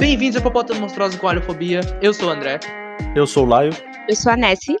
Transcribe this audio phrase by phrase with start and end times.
[0.00, 1.80] Bem-vindos ao Popota Monstruosa com Alhofobia.
[2.00, 2.58] Eu sou o André.
[3.14, 3.70] Eu sou o Laio.
[4.08, 4.78] Eu sou a Nessie.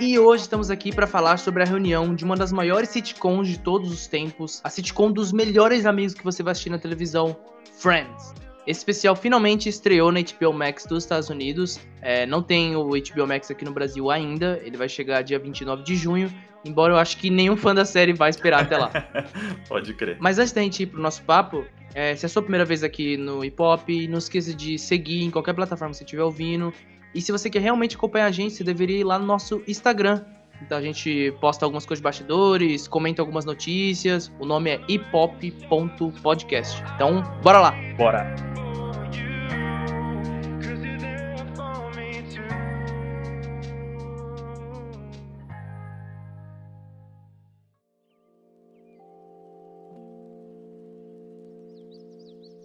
[0.00, 3.58] E hoje estamos aqui para falar sobre a reunião de uma das maiores sitcoms de
[3.58, 7.36] todos os tempos, a sitcom dos melhores amigos que você vai assistir na televisão,
[7.80, 8.32] Friends.
[8.64, 11.80] Esse especial finalmente estreou na HBO Max dos Estados Unidos.
[12.00, 14.60] É, não tem o HBO Max aqui no Brasil ainda.
[14.62, 16.32] Ele vai chegar dia 29 de junho.
[16.64, 18.90] Embora eu acho que nenhum fã da série vai esperar até lá.
[19.68, 20.16] Pode crer.
[20.20, 22.82] Mas antes da gente ir pro nosso papo, é, se é a sua primeira vez
[22.82, 26.72] aqui no Hip Hop, não esqueça de seguir em qualquer plataforma que você estiver ouvindo.
[27.14, 30.22] E se você quer realmente acompanhar a gente, você deveria ir lá no nosso Instagram.
[30.60, 34.32] Então a gente posta algumas coisas de bastidores, comenta algumas notícias.
[34.38, 36.82] O nome é hiphop.podcast.
[36.94, 37.74] Então, bora lá.
[37.96, 38.63] Bora.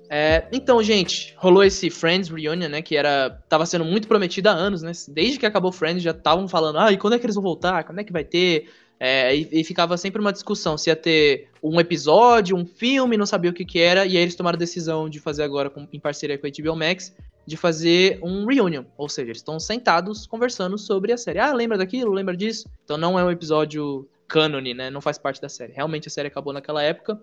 [0.10, 2.82] É, então, gente, rolou esse Friends Reunion, né?
[2.82, 3.30] Que era.
[3.48, 4.92] tava sendo muito prometido há anos, né?
[5.08, 7.84] Desde que acabou Friends já estavam falando, ah, e quando é que eles vão voltar?
[7.84, 8.70] Quando é que vai ter?
[9.00, 13.26] É, e, e, ficava sempre uma discussão se ia ter um episódio, um filme, não
[13.26, 15.88] sabia o que que era, e aí eles tomaram a decisão de fazer agora, com,
[15.94, 17.16] em parceria com a HBO Max,
[17.46, 21.40] de fazer um reunion, ou seja, eles estão sentados conversando sobre a série.
[21.40, 22.12] Ah, lembra daquilo?
[22.12, 22.68] Lembra disso?
[22.84, 24.90] Então não é um episódio cânone, né?
[24.90, 25.72] Não faz parte da série.
[25.72, 27.20] Realmente a série acabou naquela época.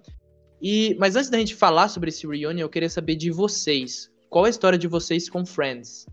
[0.60, 4.10] E, mas antes da gente falar sobre esse reunion, eu queria saber de vocês.
[4.28, 6.06] Qual é a história de vocês com Friends?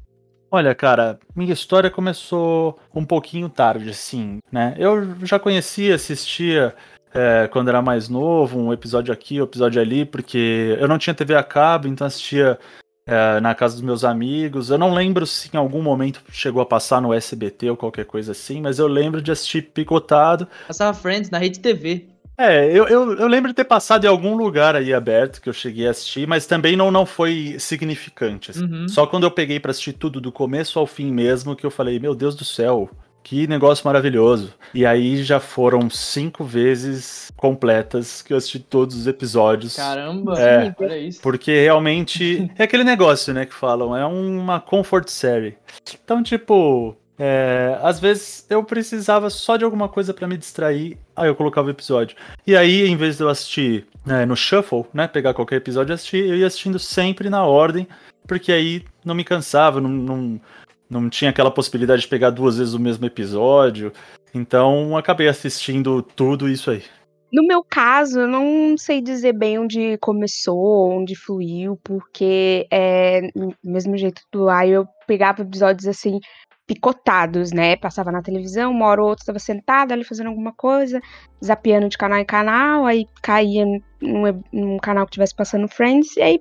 [0.51, 4.75] Olha, cara, minha história começou um pouquinho tarde, assim, né?
[4.77, 6.75] Eu já conhecia, assistia
[7.13, 11.13] é, quando era mais novo, um episódio aqui, um episódio ali, porque eu não tinha
[11.13, 12.59] TV a cabo, então assistia
[13.05, 14.69] é, na casa dos meus amigos.
[14.69, 18.31] Eu não lembro se em algum momento chegou a passar no SBT ou qualquer coisa
[18.31, 20.47] assim, mas eu lembro de assistir picotado.
[20.67, 22.12] Passava Friends na rede TV.
[22.37, 25.53] É, eu, eu, eu, lembro de ter passado em algum lugar aí aberto que eu
[25.53, 28.51] cheguei a assistir, mas também não, não foi significante.
[28.51, 28.65] Assim.
[28.65, 28.87] Uhum.
[28.87, 31.99] Só quando eu peguei para assistir tudo do começo ao fim mesmo que eu falei,
[31.99, 32.89] meu Deus do céu,
[33.23, 34.53] que negócio maravilhoso.
[34.73, 39.75] E aí já foram cinco vezes completas que eu assisti todos os episódios.
[39.75, 41.21] Caramba, é, olha isso.
[41.21, 45.57] Porque realmente é aquele negócio, né, que falam, é uma comfort série.
[46.03, 51.27] Então, tipo, é, às vezes eu precisava só de alguma coisa para me distrair, aí
[51.27, 52.15] eu colocava o episódio.
[52.45, 55.95] E aí, em vez de eu assistir é, no shuffle, né, pegar qualquer episódio e
[55.95, 57.87] assistir, eu ia assistindo sempre na ordem,
[58.27, 60.41] porque aí não me cansava, não, não,
[60.89, 63.91] não tinha aquela possibilidade de pegar duas vezes o mesmo episódio.
[64.33, 66.83] Então, acabei assistindo tudo isso aí.
[67.31, 73.21] No meu caso, eu não sei dizer bem onde começou, onde fluiu, porque é,
[73.63, 76.19] mesmo jeito do ai, eu pegava episódios assim
[76.65, 77.75] picotados, né?
[77.75, 81.01] Passava na televisão, uma hora ou outra estava sentada ali fazendo alguma coisa,
[81.43, 86.21] zapeando de canal em canal, aí caía num, num canal que estivesse passando Friends, e
[86.21, 86.39] aí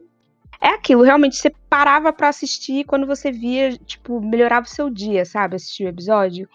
[0.61, 5.25] é aquilo, realmente você parava para assistir quando você via, tipo, melhorava o seu dia,
[5.25, 5.57] sabe?
[5.57, 6.49] Assistir o episódio.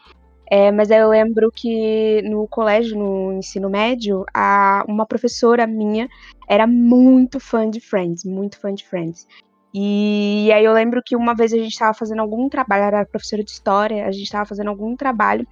[0.50, 6.08] É, mas eu lembro que no colégio, no ensino médio, a, uma professora minha
[6.48, 9.28] era muito fã de Friends, muito fã de Friends.
[9.80, 13.06] E, aí eu lembro que uma vez a gente estava fazendo algum trabalho, ela era
[13.06, 15.48] professora de história, a gente estava fazendo algum trabalho,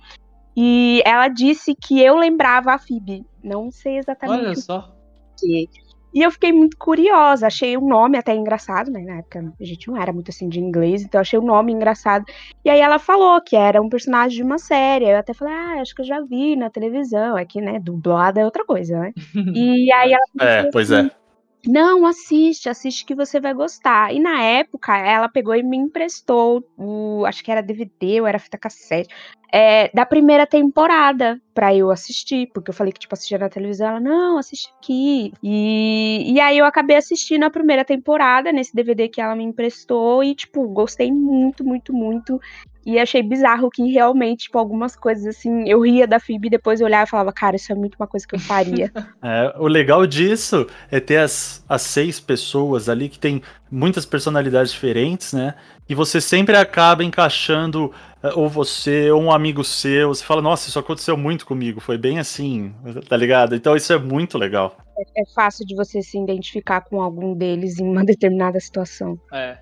[0.57, 3.23] e ela disse que eu lembrava a Phoebe.
[3.43, 4.45] Não sei exatamente.
[4.45, 4.91] Olha só.
[5.39, 5.69] Que.
[6.11, 9.01] E eu fiquei muito curiosa, achei o nome até engraçado, né?
[9.01, 12.25] Na época a gente não era muito assim de inglês, então achei o nome engraçado.
[12.63, 15.07] E aí ela falou que era um personagem de uma série.
[15.07, 17.35] Eu até falei, ah, acho que eu já vi na televisão.
[17.35, 17.79] Aqui, né?
[17.79, 19.13] Dublada é outra coisa, né?
[19.53, 20.25] E aí ela.
[20.39, 21.01] É, pois é.
[21.01, 21.24] assim, é
[21.67, 24.13] não, assiste, assiste que você vai gostar.
[24.13, 28.39] E na época, ela pegou e me emprestou o, acho que era DVD ou era
[28.39, 29.13] fita cassete,
[29.51, 33.87] é, da primeira temporada pra eu assistir, porque eu falei que, tipo, assistia na televisão,
[33.87, 35.31] ela, não, assiste aqui.
[35.41, 40.23] E, e aí eu acabei assistindo a primeira temporada nesse DVD que ela me emprestou
[40.23, 42.39] e, tipo, gostei muito, muito, muito.
[42.85, 46.79] E achei bizarro que realmente, tipo, algumas coisas assim, eu ria da Phoebe e depois
[46.79, 48.91] eu olhava e falava, cara, isso é muito uma coisa que eu faria.
[49.23, 53.41] é, o legal disso é ter as, as seis pessoas ali que tem
[53.71, 55.55] muitas personalidades diferentes, né?
[55.89, 57.91] E você sempre acaba encaixando
[58.21, 61.97] é, ou você ou um amigo seu, você fala, nossa, isso aconteceu muito comigo, foi
[61.97, 62.73] bem assim,
[63.09, 63.55] tá ligado?
[63.55, 64.77] Então isso é muito legal.
[64.97, 69.19] É, é fácil de você se identificar com algum deles em uma determinada situação.
[69.31, 69.57] É.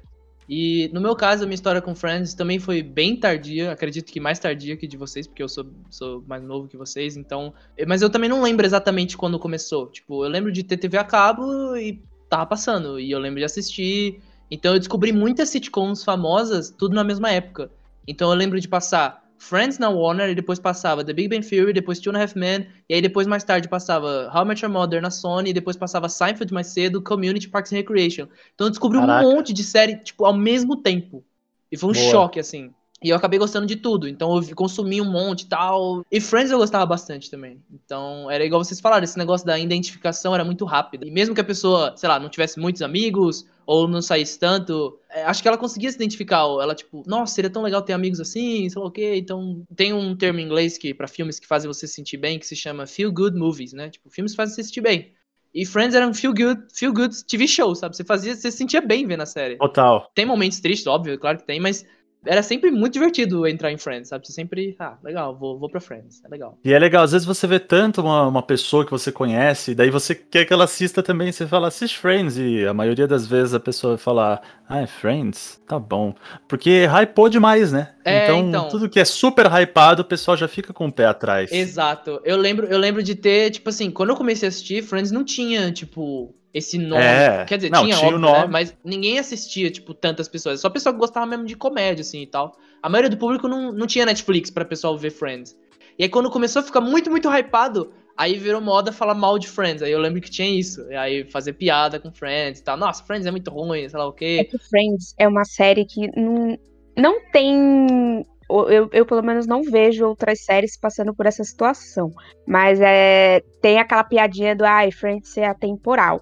[0.48, 4.20] E no meu caso, a minha história com Friends também foi bem tardia, acredito que
[4.20, 7.54] mais tardia que de vocês, porque eu sou, sou mais novo que vocês, então.
[7.88, 9.88] Mas eu também não lembro exatamente quando começou.
[9.88, 13.46] Tipo, eu lembro de ter TV a cabo e tava passando, e eu lembro de
[13.46, 14.20] assistir.
[14.52, 17.72] Então eu descobri muitas sitcoms famosas, tudo na mesma época.
[18.08, 21.74] Então eu lembro de passar Friends na Warner, e depois passava The Big Bang Theory,
[21.74, 24.64] depois Two and a Half Men, e aí depois mais tarde passava How I Met
[24.64, 28.28] Your Mother na Sony, e depois passava Seinfeld mais cedo, Community, Parks and Recreation.
[28.56, 29.28] Então eu descobri Caraca.
[29.28, 31.26] um monte de série, tipo, ao mesmo tempo.
[31.70, 32.12] E foi um Boa.
[32.12, 32.74] choque, assim.
[33.04, 34.08] E eu acabei gostando de tudo.
[34.08, 36.06] Então eu consumi um monte e tal.
[36.10, 37.62] E Friends eu gostava bastante também.
[37.72, 41.06] Então era igual vocês falaram, esse negócio da identificação era muito rápido.
[41.06, 44.98] E mesmo que a pessoa, sei lá, não tivesse muitos amigos ou não saísse tanto,
[45.10, 46.40] é, acho que ela conseguia se identificar.
[46.42, 49.16] Ela, tipo, nossa, seria tão legal ter amigos assim, sei lá o quê.
[49.16, 52.40] Então tem um termo em inglês que para filmes que fazem você se sentir bem
[52.40, 53.90] que se chama feel good movies, né?
[53.90, 55.12] Tipo, filmes que fazem você se sentir bem.
[55.54, 57.96] E Friends era um feel good, feel good TV show, sabe?
[57.96, 59.58] Você fazia, você se sentia bem vendo a série.
[59.58, 60.10] Total.
[60.16, 61.86] Tem momentos tristes, óbvio, claro que tem, mas
[62.26, 64.26] era sempre muito divertido entrar em Friends, sabe?
[64.26, 66.58] Você sempre, ah, legal, vou, vou pra Friends, é legal.
[66.64, 69.90] E é legal, às vezes você vê tanto uma, uma pessoa que você conhece, daí
[69.90, 73.54] você quer que ela assista também, você fala, assiste Friends, e a maioria das vezes
[73.54, 75.62] a pessoa vai falar, ah, é Friends?
[75.68, 76.14] Tá bom.
[76.48, 77.94] Porque hypou demais, né?
[78.06, 78.70] É, então, então.
[78.70, 81.52] tudo que é super hypado, o pessoal já fica com o pé atrás.
[81.52, 82.22] Exato.
[82.24, 85.24] Eu lembro, eu lembro de ter, tipo assim, quando eu comecei a assistir, Friends não
[85.24, 87.04] tinha, tipo, esse nome.
[87.04, 87.46] É.
[87.46, 88.40] Quer dizer, Não, tinha, tinha o óbvio, né?
[88.40, 88.52] nome.
[88.52, 90.60] Mas ninguém assistia, tipo, tantas pessoas.
[90.62, 92.56] Só pessoa que gostava mesmo de comédia, assim, e tal.
[92.82, 95.58] A maioria do público não, não tinha Netflix pra pessoal ver Friends.
[95.98, 99.48] E aí quando começou a ficar muito, muito hypado, aí virou moda falar mal de
[99.48, 99.82] Friends.
[99.82, 100.82] Aí eu lembro que tinha isso.
[100.92, 102.78] E aí fazer piada com Friends e tal.
[102.78, 104.44] Nossa, Friends é muito ruim, sei lá o É quê.
[104.52, 106.58] que Friends é uma série que não,
[106.98, 108.26] não tem.
[108.70, 112.12] Eu, eu, pelo menos, não vejo outras séries passando por essa situação.
[112.48, 116.22] Mas é, tem aquela piadinha do ai, Friends é atemporal.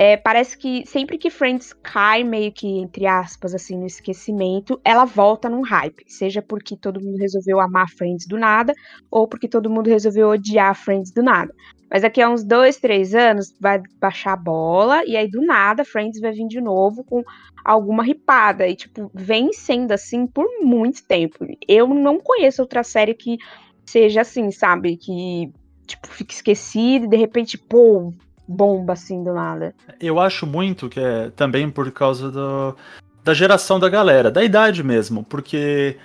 [0.00, 5.04] É, parece que sempre que Friends cai, meio que, entre aspas, assim, no esquecimento, ela
[5.04, 6.04] volta num hype.
[6.06, 8.72] Seja porque todo mundo resolveu amar Friends do nada,
[9.10, 11.52] ou porque todo mundo resolveu odiar Friends do nada.
[11.90, 15.84] Mas daqui a uns dois, três anos, vai baixar a bola, e aí do nada,
[15.84, 17.24] Friends vai vir de novo com
[17.64, 18.68] alguma ripada.
[18.68, 21.44] E, tipo, vem sendo assim por muito tempo.
[21.66, 23.36] Eu não conheço outra série que
[23.84, 24.96] seja assim, sabe?
[24.96, 25.52] Que,
[25.88, 28.12] tipo, fique esquecida e de repente, pô,
[28.48, 29.74] bomba assim do nada.
[30.00, 32.74] Eu acho muito que é também por causa do,
[33.22, 35.96] da geração da galera, da idade mesmo, porque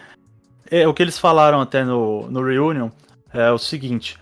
[0.69, 2.89] é, o que eles falaram até no, no Reunion
[3.33, 4.17] é o seguinte: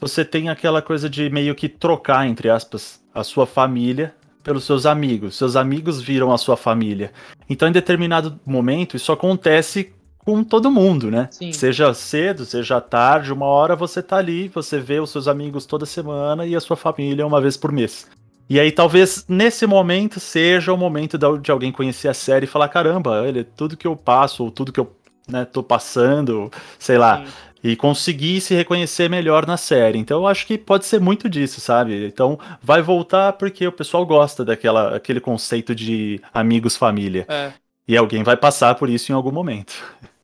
[0.00, 4.86] você tem aquela coisa de meio que trocar, entre aspas, a sua família pelos seus
[4.86, 5.36] amigos.
[5.36, 7.10] Seus amigos viram a sua família.
[7.48, 9.92] Então, em determinado momento, isso acontece
[10.24, 11.28] com todo mundo, né?
[11.30, 11.52] Sim.
[11.52, 15.84] Seja cedo, seja tarde, uma hora você tá ali, você vê os seus amigos toda
[15.84, 18.06] semana e a sua família uma vez por mês.
[18.48, 22.68] E aí talvez nesse momento seja o momento de alguém conhecer a série e falar,
[22.68, 24.94] caramba, olha, tudo que eu passo, ou tudo que eu
[25.28, 27.32] né, tô passando, sei lá, Sim.
[27.62, 29.98] e conseguir se reconhecer melhor na série.
[29.98, 32.06] Então eu acho que pode ser muito disso, sabe?
[32.06, 37.26] Então vai voltar porque o pessoal gosta daquela aquele conceito de amigos família.
[37.28, 37.52] É.
[37.86, 39.74] E alguém vai passar por isso em algum momento.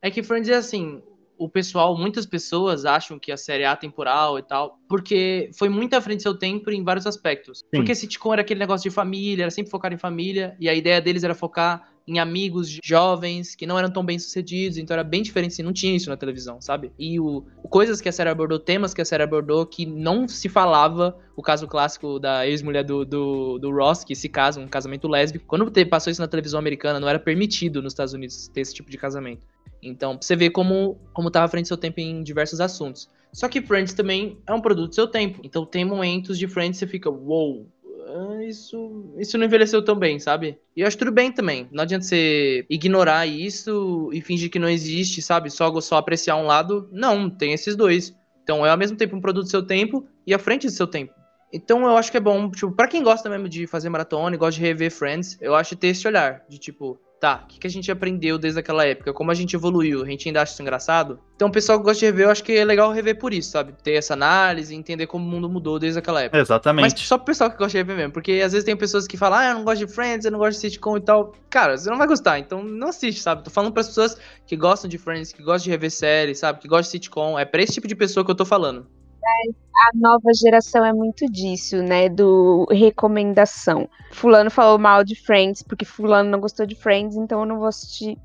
[0.02, 1.02] É que Friends é assim,
[1.41, 5.94] o pessoal, muitas pessoas acham que a série é atemporal e tal, porque foi muito
[5.94, 7.62] à frente do seu tempo em vários aspectos.
[7.73, 11.00] Porque sitcom era aquele negócio de família, era sempre focado em família, e a ideia
[11.00, 15.23] deles era focar em amigos jovens que não eram tão bem sucedidos, então era bem
[15.23, 16.93] diferente, assim, não tinha isso na televisão, sabe?
[16.99, 20.49] E o coisas que a série abordou, temas que a série abordou que não se
[20.49, 25.08] falava, o caso clássico da ex-mulher do, do, do Ross, que se casa, um casamento
[25.08, 25.47] lésbico.
[25.47, 28.91] Quando passou isso na televisão americana, não era permitido nos Estados Unidos ter esse tipo
[28.91, 29.43] de casamento.
[29.82, 33.09] Então, pra você ver como, como tava à frente do seu tempo em diversos assuntos.
[33.32, 35.41] Só que Friends também é um produto do seu tempo.
[35.44, 37.67] Então tem momentos de Friends que você fica, uou,
[38.12, 40.59] ah, isso, isso não envelheceu tão bem, sabe?
[40.76, 41.69] E eu acho tudo bem também.
[41.71, 45.49] Não adianta você ignorar isso e fingir que não existe, sabe?
[45.50, 46.88] Só, só apreciar um lado.
[46.90, 48.14] Não, tem esses dois.
[48.43, 50.87] Então é ao mesmo tempo um produto do seu tempo e à frente do seu
[50.87, 51.14] tempo.
[51.52, 54.38] Então eu acho que é bom, tipo, pra quem gosta mesmo de fazer maratona e
[54.38, 57.67] gosta de rever Friends, eu acho ter esse olhar de tipo, tá, o que, que
[57.67, 59.12] a gente aprendeu desde aquela época?
[59.12, 60.03] Como a gente evoluiu?
[60.03, 61.21] A gente ainda acha isso engraçado?
[61.37, 63.50] Então o pessoal que gosta de rever, eu acho que é legal rever por isso,
[63.50, 63.75] sabe?
[63.83, 66.39] Ter essa análise entender como o mundo mudou desde aquela época.
[66.39, 67.07] Mas Exatamente.
[67.07, 69.39] só pro pessoal que gosta de rever mesmo, porque às vezes tem pessoas que falam,
[69.39, 71.35] ah, eu não gosto de Friends, eu não gosto de sitcom e tal.
[71.50, 73.45] Cara, você não vai gostar, então não assiste, sabe?
[73.45, 76.59] Tô falando pras pessoas que gostam de Friends, que gostam de rever séries, sabe?
[76.59, 77.39] Que gostam de sitcom.
[77.39, 78.87] É pra esse tipo de pessoa que eu tô falando.
[79.23, 82.09] A nova geração é muito disso, né?
[82.09, 83.89] Do recomendação.
[84.12, 87.69] Fulano falou mal de Friends porque Fulano não gostou de Friends, então eu não vou
[87.69, 88.19] assistir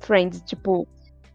[0.00, 0.40] Friends.
[0.46, 0.86] Tipo,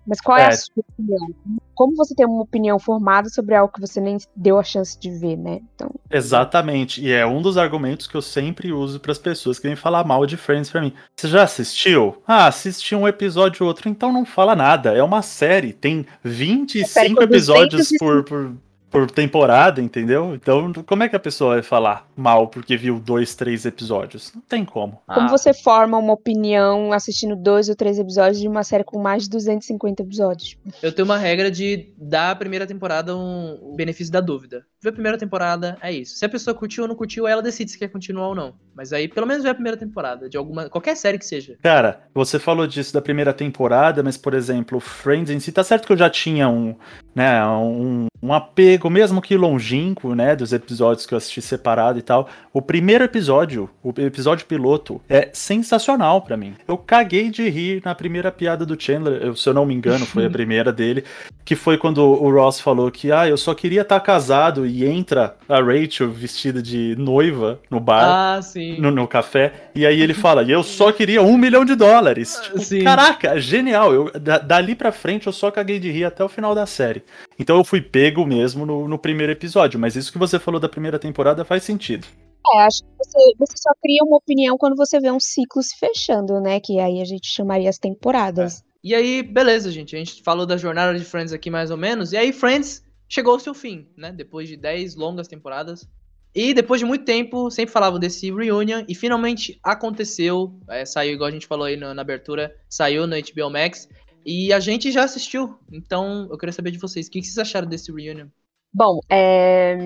[0.08, 0.48] mas qual é, É.
[0.48, 1.28] a sua opinião?
[1.76, 5.12] Como você tem uma opinião formada sobre algo que você nem deu a chance de
[5.12, 5.60] ver, né?
[5.76, 7.02] Então, Exatamente.
[7.02, 10.04] E é um dos argumentos que eu sempre uso para as pessoas que vêm falar
[10.04, 10.94] mal de Friends pra mim.
[11.16, 12.22] Você já assistiu?
[12.28, 14.94] Ah, assisti um episódio ou outro, então não fala nada.
[14.98, 18.00] É uma série, tem 25 com episódios 205.
[18.00, 18.69] por, por.
[18.90, 20.34] Por temporada, entendeu?
[20.36, 24.32] Então, como é que a pessoa vai falar mal porque viu dois, três episódios?
[24.34, 25.02] Não tem como.
[25.08, 25.30] Como ah.
[25.30, 29.30] você forma uma opinião assistindo dois ou três episódios de uma série com mais de
[29.30, 30.58] 250 episódios?
[30.82, 34.66] Eu tenho uma regra de dar a primeira temporada um benefício da dúvida.
[34.82, 36.16] Ver a primeira temporada, é isso.
[36.16, 38.56] Se a pessoa curtiu ou não curtiu, ela decide se quer continuar ou não.
[38.76, 40.70] Mas aí, pelo menos ver a primeira temporada, de alguma.
[40.70, 41.58] qualquer série que seja.
[41.62, 45.86] Cara, você falou disso da primeira temporada, mas, por exemplo, Friends em si, tá certo
[45.86, 46.76] que eu já tinha um,
[47.20, 52.02] né, um, um apego, mesmo que longínquo, né, dos episódios que eu assisti separado e
[52.02, 52.30] tal.
[52.54, 56.56] O primeiro episódio, o episódio piloto, é sensacional para mim.
[56.66, 60.06] Eu caguei de rir na primeira piada do Chandler, eu, se eu não me engano,
[60.06, 61.04] foi a primeira dele,
[61.44, 64.86] que foi quando o Ross falou que, ah, eu só queria estar tá casado e
[64.86, 68.40] entra a Rachel vestida de noiva no bar, ah,
[68.78, 72.40] no, no, café, e aí ele fala, e eu só queria um milhão de dólares.
[72.44, 73.94] Tipo, caraca, genial.
[73.94, 74.12] Eu,
[74.46, 77.04] dali pra frente eu só caguei de rir até o final da série.
[77.38, 80.70] Então eu fui pego mesmo no, no primeiro episódio, mas isso que você falou da
[80.70, 82.06] primeira temporada faz sentido.
[82.54, 85.78] É, acho que você, você só cria uma opinião quando você vê um ciclo se
[85.78, 86.60] fechando, né?
[86.60, 88.62] Que aí a gente chamaria as temporadas.
[88.62, 88.70] É.
[88.84, 89.96] E aí, beleza, gente.
[89.96, 92.14] A gente falou da jornada de Friends aqui mais ou menos.
[92.14, 94.12] E aí, Friends chegou ao seu fim, né?
[94.12, 95.88] Depois de 10 longas temporadas.
[96.34, 98.86] E depois de muito tempo, sempre falavam desse reunion.
[98.88, 100.58] E finalmente aconteceu.
[100.70, 103.90] É, saiu, igual a gente falou aí na, na abertura, saiu no HBO Max.
[104.26, 105.58] E a gente já assistiu.
[105.72, 107.08] Então, eu queria saber de vocês.
[107.08, 108.28] O que vocês acharam desse reunion?
[108.74, 109.78] Bom, é...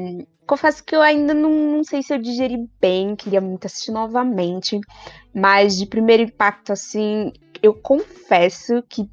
[0.46, 4.80] confesso que eu ainda não, não, sei se eu digeri bem, queria muito assistir novamente,
[5.34, 9.10] mas de primeiro impacto, assim, eu confesso que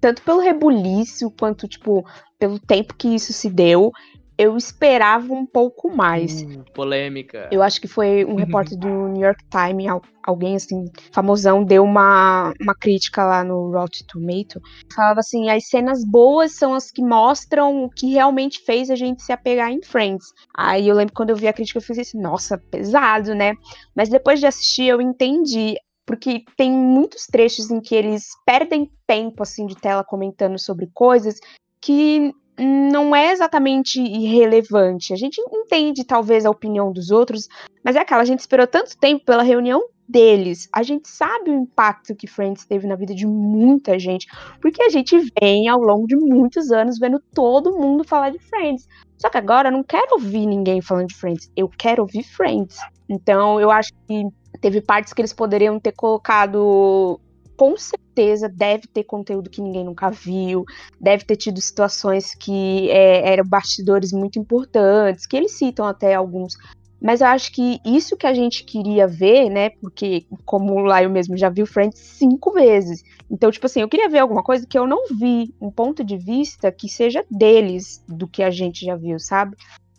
[0.00, 2.02] tanto pelo rebuliço quanto, tipo,
[2.38, 3.92] pelo tempo que isso se deu,
[4.40, 6.42] eu esperava um pouco mais.
[6.42, 7.46] Hum, polêmica.
[7.52, 12.54] Eu acho que foi um repórter do New York Times, alguém assim, famosão, deu uma,
[12.58, 14.58] uma crítica lá no Rotten Tomato.
[14.94, 19.22] Falava assim: as cenas boas são as que mostram o que realmente fez a gente
[19.22, 20.24] se apegar em Friends.
[20.56, 23.52] Aí eu lembro quando eu vi a crítica, eu fiz assim: nossa, pesado, né?
[23.94, 25.74] Mas depois de assistir, eu entendi
[26.06, 31.38] porque tem muitos trechos em que eles perdem tempo assim de tela comentando sobre coisas
[31.80, 35.12] que não é exatamente irrelevante.
[35.12, 37.48] A gente entende, talvez, a opinião dos outros,
[37.84, 40.68] mas é aquela, a gente esperou tanto tempo pela reunião deles.
[40.72, 44.26] A gente sabe o impacto que Friends teve na vida de muita gente,
[44.60, 48.88] porque a gente vem ao longo de muitos anos vendo todo mundo falar de Friends.
[49.16, 52.78] Só que agora eu não quero ouvir ninguém falando de Friends, eu quero ouvir Friends.
[53.08, 54.26] Então eu acho que
[54.60, 57.20] teve partes que eles poderiam ter colocado
[57.60, 60.64] com certeza deve ter conteúdo que ninguém nunca viu,
[60.98, 66.54] deve ter tido situações que é, eram bastidores muito importantes, que eles citam até alguns.
[66.98, 69.68] Mas eu acho que isso que a gente queria ver, né?
[69.78, 73.02] Porque, como lá eu mesmo já vi o Friends cinco vezes.
[73.30, 76.16] Então, tipo assim, eu queria ver alguma coisa que eu não vi, um ponto de
[76.16, 79.54] vista que seja deles, do que a gente já viu, sabe?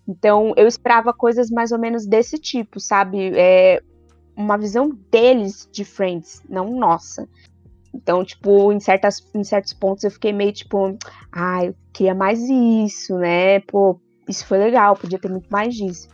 [0.07, 3.31] Então, eu esperava coisas mais ou menos desse tipo, sabe?
[3.35, 3.83] É,
[4.41, 7.27] uma visão deles de Friends, não nossa.
[7.93, 10.97] Então, tipo, em, certas, em certos pontos eu fiquei meio tipo,
[11.31, 13.59] ah, eu queria mais isso, né?
[13.61, 16.07] Pô, isso foi legal, podia ter muito mais disso.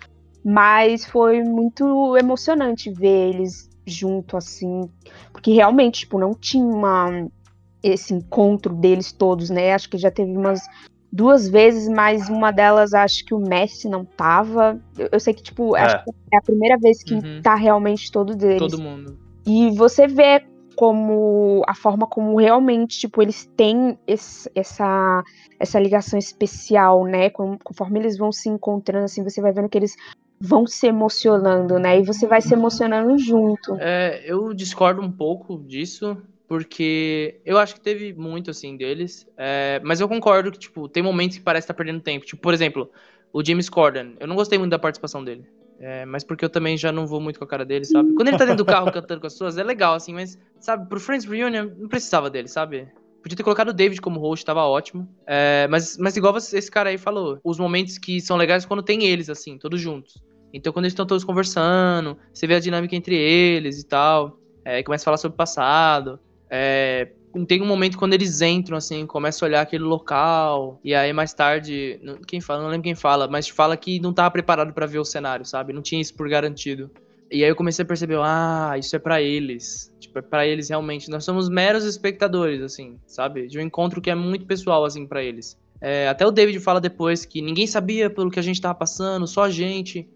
[0.43, 4.89] Mas foi muito emocionante ver eles junto, assim,
[5.31, 7.27] porque realmente, tipo, não tinha uma,
[7.81, 9.73] esse encontro deles todos, né?
[9.73, 10.61] Acho que já teve umas
[11.11, 14.79] duas vezes, mas uma delas acho que o Messi não tava.
[14.97, 15.81] Eu, eu sei que, tipo, é.
[15.81, 17.41] acho que é a primeira vez que uhum.
[17.41, 18.59] tá realmente todo deles.
[18.59, 19.17] Todo mundo.
[19.45, 20.43] E você vê
[20.75, 25.23] como a forma como realmente, tipo, eles têm esse, essa,
[25.59, 27.31] essa ligação especial, né?
[27.31, 29.95] Conforme eles vão se encontrando, assim, você vai vendo que eles
[30.39, 31.99] vão se emocionando, né?
[31.99, 33.75] E você vai se emocionando junto.
[33.79, 36.15] É, eu discordo um pouco disso,
[36.47, 39.27] porque eu acho que teve muito, assim, deles.
[39.35, 42.25] É, mas eu concordo que, tipo, tem momentos que parece estar tá perdendo tempo.
[42.25, 42.89] Tipo, por exemplo,
[43.33, 44.15] o James Corden.
[44.19, 45.45] Eu não gostei muito da participação dele.
[45.79, 48.13] É, mas porque eu também já não vou muito com a cara dele, sabe?
[48.13, 50.87] Quando ele tá dentro do carro cantando com as pessoas, é legal, assim, mas, sabe,
[50.89, 52.87] pro Friends Reunion, não precisava dele, sabe?
[53.21, 55.07] Podia ter colocado o David como host, tava ótimo.
[55.27, 59.03] É, mas, mas igual esse cara aí falou, os momentos que são legais quando tem
[59.03, 60.15] eles, assim, todos juntos.
[60.53, 64.39] Então quando eles estão todos conversando, você vê a dinâmica entre eles e tal.
[64.65, 66.19] É, começa a falar sobre o passado.
[66.49, 67.09] É,
[67.47, 71.33] tem um momento quando eles entram, assim, começa a olhar aquele local, e aí mais
[71.33, 74.99] tarde, quem fala, não lembro quem fala, mas fala que não tava preparado para ver
[74.99, 75.73] o cenário, sabe?
[75.73, 76.89] Não tinha isso por garantido.
[77.29, 79.93] E aí eu comecei a perceber, ah, isso é para eles.
[79.99, 81.09] Tipo, é pra eles realmente.
[81.09, 83.47] Nós somos meros espectadores, assim, sabe?
[83.47, 85.57] De um encontro que é muito pessoal, assim, para eles.
[85.81, 89.27] É, até o David fala depois que ninguém sabia pelo que a gente tava passando,
[89.27, 90.07] só a gente.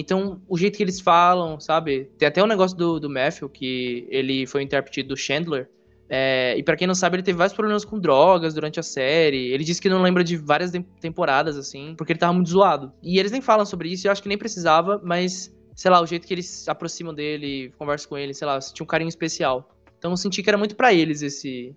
[0.00, 2.08] Então, o jeito que eles falam, sabe?
[2.16, 5.68] Tem até o um negócio do, do Matthew, que ele foi o intérprete do Chandler,
[6.08, 9.52] É, e para quem não sabe, ele teve vários problemas com drogas durante a série.
[9.52, 12.92] Ele disse que não lembra de várias temporadas, assim, porque ele tava muito zoado.
[13.02, 16.06] E eles nem falam sobre isso, eu acho que nem precisava, mas, sei lá, o
[16.06, 19.68] jeito que eles se aproximam dele, conversam com ele, sei lá, tinha um carinho especial.
[19.98, 21.74] Então eu senti que era muito para eles esse,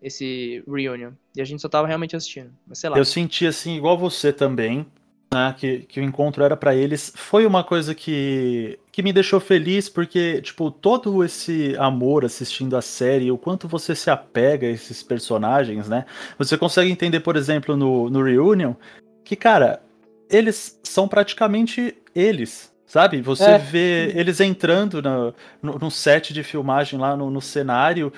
[0.00, 1.10] esse reunion.
[1.36, 2.52] E a gente só tava realmente assistindo.
[2.66, 2.96] Mas sei lá.
[2.96, 4.86] Eu senti assim, igual você também,
[5.32, 5.54] né?
[5.56, 7.12] Que, que o encontro era para eles.
[7.14, 12.82] Foi uma coisa que, que me deixou feliz, porque, tipo, todo esse amor assistindo a
[12.82, 16.04] série, o quanto você se apega a esses personagens, né?
[16.38, 18.74] Você consegue entender, por exemplo, no, no Reunion,
[19.24, 19.82] que, cara,
[20.30, 22.72] eles são praticamente eles.
[22.86, 23.20] Sabe?
[23.22, 23.58] Você é.
[23.58, 28.12] vê eles entrando no, no, no, set de filmagem lá no, no cenário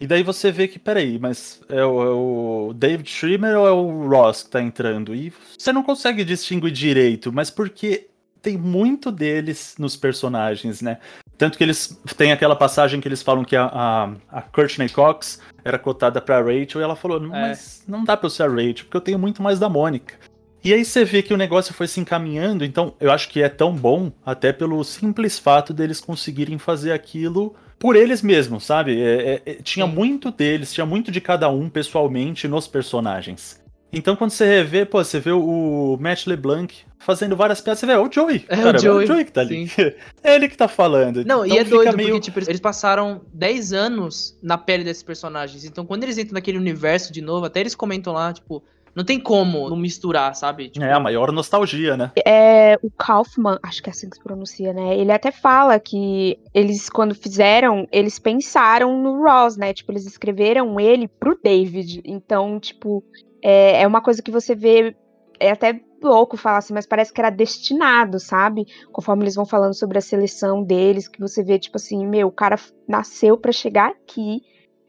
[0.00, 3.70] e daí você vê que, peraí, mas é o, é o David Schwimmer ou é
[3.70, 5.14] o Ross que tá entrando?
[5.14, 8.08] E você não consegue distinguir direito, mas porque
[8.40, 10.98] tem muito deles nos personagens, né?
[11.36, 15.40] Tanto que eles tem aquela passagem que eles falam que a, a, a Courtney Cox
[15.64, 17.28] era cotada pra Rachel e ela falou: é.
[17.28, 20.14] Mas não dá pra eu ser a Rachel, porque eu tenho muito mais da Mônica.
[20.62, 23.48] E aí você vê que o negócio foi se encaminhando, então eu acho que é
[23.48, 29.00] tão bom, até pelo simples fato deles conseguirem fazer aquilo por eles mesmos, sabe?
[29.00, 29.92] É, é, é, tinha Sim.
[29.92, 33.60] muito deles, tinha muito de cada um pessoalmente nos personagens.
[33.92, 37.92] Então quando você revê, pô, você vê o Matt LeBlanc fazendo várias piadas, você vê,
[37.92, 38.44] é o Joey.
[38.48, 39.00] É cara, o Joey.
[39.00, 39.70] É o Joey que tá ali.
[40.22, 41.24] É ele que tá falando.
[41.24, 42.10] Não, então, e é doido, meio...
[42.10, 45.64] porque tipo, eles passaram 10 anos na pele desses personagens.
[45.64, 48.62] Então quando eles entram naquele universo de novo, até eles comentam lá, tipo,
[48.98, 50.70] não tem como não misturar, sabe?
[50.70, 50.84] Tipo...
[50.84, 52.10] É a maior nostalgia, né?
[52.26, 54.98] É, o Kaufman, acho que é assim que se pronuncia, né?
[54.98, 59.72] Ele até fala que eles, quando fizeram, eles pensaram no Ross, né?
[59.72, 62.02] Tipo, eles escreveram ele pro David.
[62.04, 63.04] Então, tipo,
[63.40, 64.96] é, é uma coisa que você vê.
[65.38, 68.66] É até louco falar assim, mas parece que era destinado, sabe?
[68.90, 72.32] Conforme eles vão falando sobre a seleção deles, que você vê, tipo assim, meu, o
[72.32, 72.56] cara
[72.88, 74.42] nasceu para chegar aqui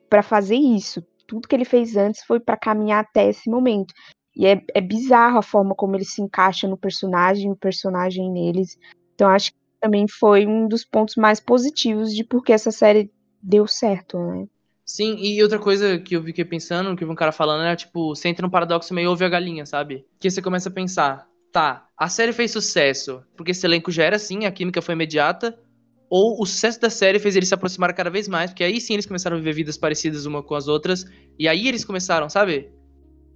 [0.09, 3.93] para fazer isso tudo que ele fez antes foi para caminhar até esse momento.
[4.35, 8.77] E é, é bizarro a forma como ele se encaixa no personagem, o personagem neles.
[9.13, 13.67] Então acho que também foi um dos pontos mais positivos de porque essa série deu
[13.67, 14.47] certo, né?
[14.83, 17.75] Sim, e outra coisa que eu fiquei pensando, que eu vi um cara falando, era
[17.75, 20.03] tipo, você entra num paradoxo meio ouve a galinha, sabe?
[20.19, 24.15] Que você começa a pensar, tá, a série fez sucesso porque esse elenco já era
[24.15, 25.59] assim, a química foi imediata,
[26.09, 28.93] ou o sucesso da série fez eles se aproximar cada vez mais, porque aí sim
[28.93, 31.05] eles começaram a viver vidas parecidas uma com as outras,
[31.37, 32.69] e aí eles começaram, sabe?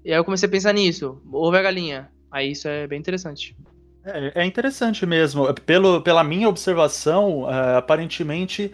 [0.04, 2.10] E aí eu comecei a pensar nisso, houve a galinha.
[2.32, 3.56] Aí isso é bem interessante.
[4.04, 5.54] É, é interessante mesmo.
[5.54, 8.72] Pelo, pela minha observação, uh, aparentemente,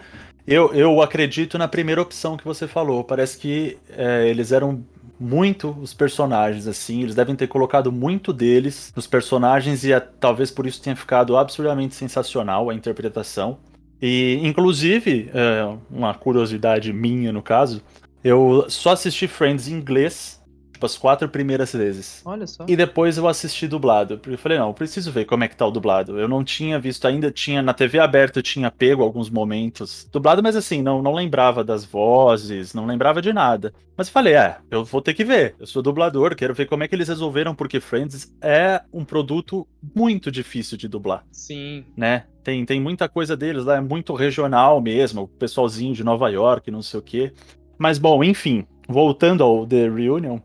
[0.47, 3.03] eu, eu acredito na primeira opção que você falou.
[3.03, 4.83] Parece que uh, eles eram
[5.19, 7.03] muito os personagens, assim.
[7.03, 11.93] Eles devem ter colocado muito deles nos personagens e talvez por isso tenha ficado absurdamente
[11.93, 13.59] sensacional a interpretação.
[14.01, 17.81] E, inclusive, é, uma curiosidade minha no caso,
[18.23, 20.39] eu só assisti Friends em inglês
[20.79, 22.21] Tipo, as quatro primeiras vezes.
[22.23, 22.65] Olha só.
[22.65, 24.17] E depois eu assisti dublado.
[24.17, 26.17] Porque eu falei, não, preciso ver como é que tá o dublado.
[26.17, 30.41] Eu não tinha visto ainda, tinha na TV aberta, eu tinha pego alguns momentos dublado,
[30.41, 33.73] mas assim, não, não lembrava das vozes, não lembrava de nada.
[33.97, 35.53] Mas eu falei, é, eu vou ter que ver.
[35.59, 39.67] Eu sou dublador, quero ver como é que eles resolveram, porque Friends é um produto
[39.93, 41.25] muito difícil de dublar.
[41.29, 41.83] Sim.
[41.97, 42.23] Né?
[42.49, 46.71] Tem, tem muita coisa deles lá, é muito regional mesmo, o pessoalzinho de Nova York,
[46.71, 47.31] não sei o quê.
[47.77, 50.39] Mas bom, enfim, voltando ao The Reunion,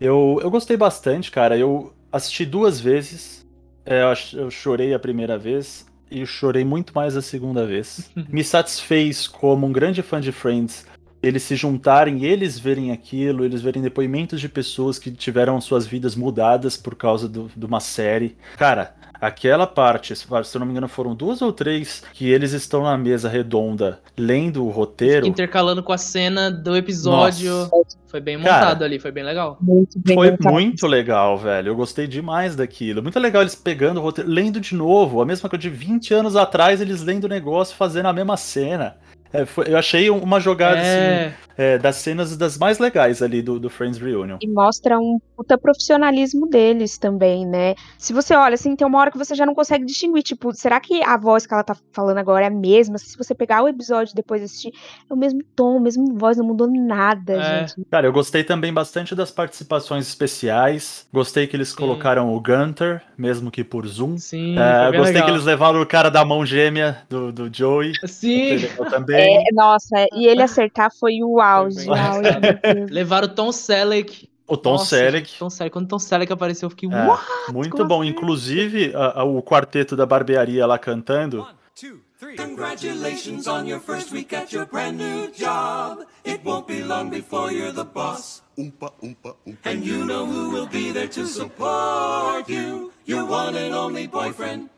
[0.00, 1.58] eu, eu gostei bastante, cara.
[1.58, 3.44] Eu assisti duas vezes.
[3.84, 4.02] É,
[4.34, 8.08] eu chorei a primeira vez e chorei muito mais a segunda vez.
[8.30, 10.86] Me satisfez como um grande fã de Friends
[11.22, 16.14] eles se juntarem, eles verem aquilo, eles verem depoimentos de pessoas que tiveram suas vidas
[16.14, 18.36] mudadas por causa do, de uma série.
[18.56, 22.82] Cara, aquela parte, se eu não me engano, foram duas ou três que eles estão
[22.82, 25.26] na mesa redonda lendo o roteiro.
[25.26, 27.52] Intercalando com a cena do episódio.
[27.70, 27.98] Nossa.
[28.08, 29.58] Foi bem montado Cara, ali, foi bem legal.
[29.60, 30.52] Muito bem foi montado.
[30.52, 31.68] muito legal, velho.
[31.68, 33.02] Eu gostei demais daquilo.
[33.02, 35.20] Muito legal eles pegando o roteiro, lendo de novo.
[35.20, 38.96] A mesma coisa de 20 anos atrás, eles lendo o negócio, fazendo a mesma cena.
[39.32, 41.26] É, foi, eu achei uma jogada é...
[41.26, 44.38] assim, é, das cenas das mais legais ali do, do Friends Reunion.
[44.40, 47.74] E mostra um puta profissionalismo deles também, né?
[47.98, 50.78] Se você olha, assim, tem uma hora que você já não consegue distinguir, tipo, será
[50.78, 52.96] que a voz que ela tá falando agora é a mesma?
[52.96, 54.72] Se você pegar o episódio e depois assistir,
[55.10, 57.66] é o mesmo tom, a mesma voz, não mudou nada, é.
[57.66, 57.84] gente.
[57.90, 61.08] Cara, eu gostei também bastante das participações especiais.
[61.12, 61.76] Gostei que eles Sim.
[61.76, 64.16] colocaram o Gunter, mesmo que por Zoom.
[64.16, 64.56] Sim.
[64.56, 65.24] É, gostei legal.
[65.24, 67.94] que eles levaram o cara da mão gêmea do, do Joey.
[68.06, 68.58] Sim.
[68.90, 69.17] também.
[69.18, 71.88] É, nossa, e ele acertar foi o auge.
[71.88, 74.28] auge Levaram o Tom Selleck.
[74.46, 75.38] O Tom Nossa, Selleck.
[75.38, 75.72] Tom Selleck.
[75.74, 76.88] Quando o Tom Selleck apareceu, eu fiquei.
[76.88, 78.00] É, muito Como bom.
[78.00, 78.10] Assim?
[78.10, 81.46] Inclusive, a, a, o quarteto da barbearia lá cantando.
[81.78, 82.34] two, three.
[82.34, 86.04] Congratulations on your first week at your brand new job.
[86.24, 88.42] It won't be long before you're the boss.
[88.58, 89.70] Oompa, oompa, oompa.
[89.70, 92.90] And you know who will be there to support you.
[93.04, 94.70] Your one and only boyfriend.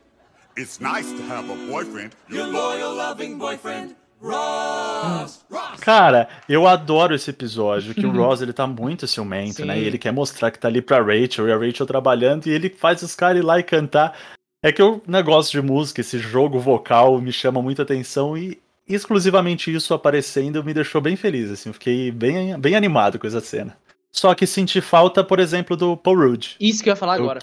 [0.57, 2.13] It's nice to have a boyfriend.
[2.29, 5.43] Your loyal, loving boyfriend, Ross.
[5.51, 5.79] Ross.
[5.81, 9.75] Cara, eu adoro esse episódio, que o Ross ele tá muito ciumento, né?
[9.75, 9.81] Sim.
[9.81, 12.69] E ele quer mostrar que tá ali pra Rachel, e a Rachel trabalhando, e ele
[12.69, 14.17] faz os caras ir lá e cantar.
[14.63, 19.73] É que o negócio de música, esse jogo vocal, me chama muita atenção e exclusivamente
[19.73, 23.75] isso aparecendo me deixou bem feliz, assim, eu fiquei bem, bem animado com essa cena.
[24.11, 26.55] Só que senti falta, por exemplo, do Paul Rudd.
[26.59, 27.41] Isso que eu ia falar Eu- agora.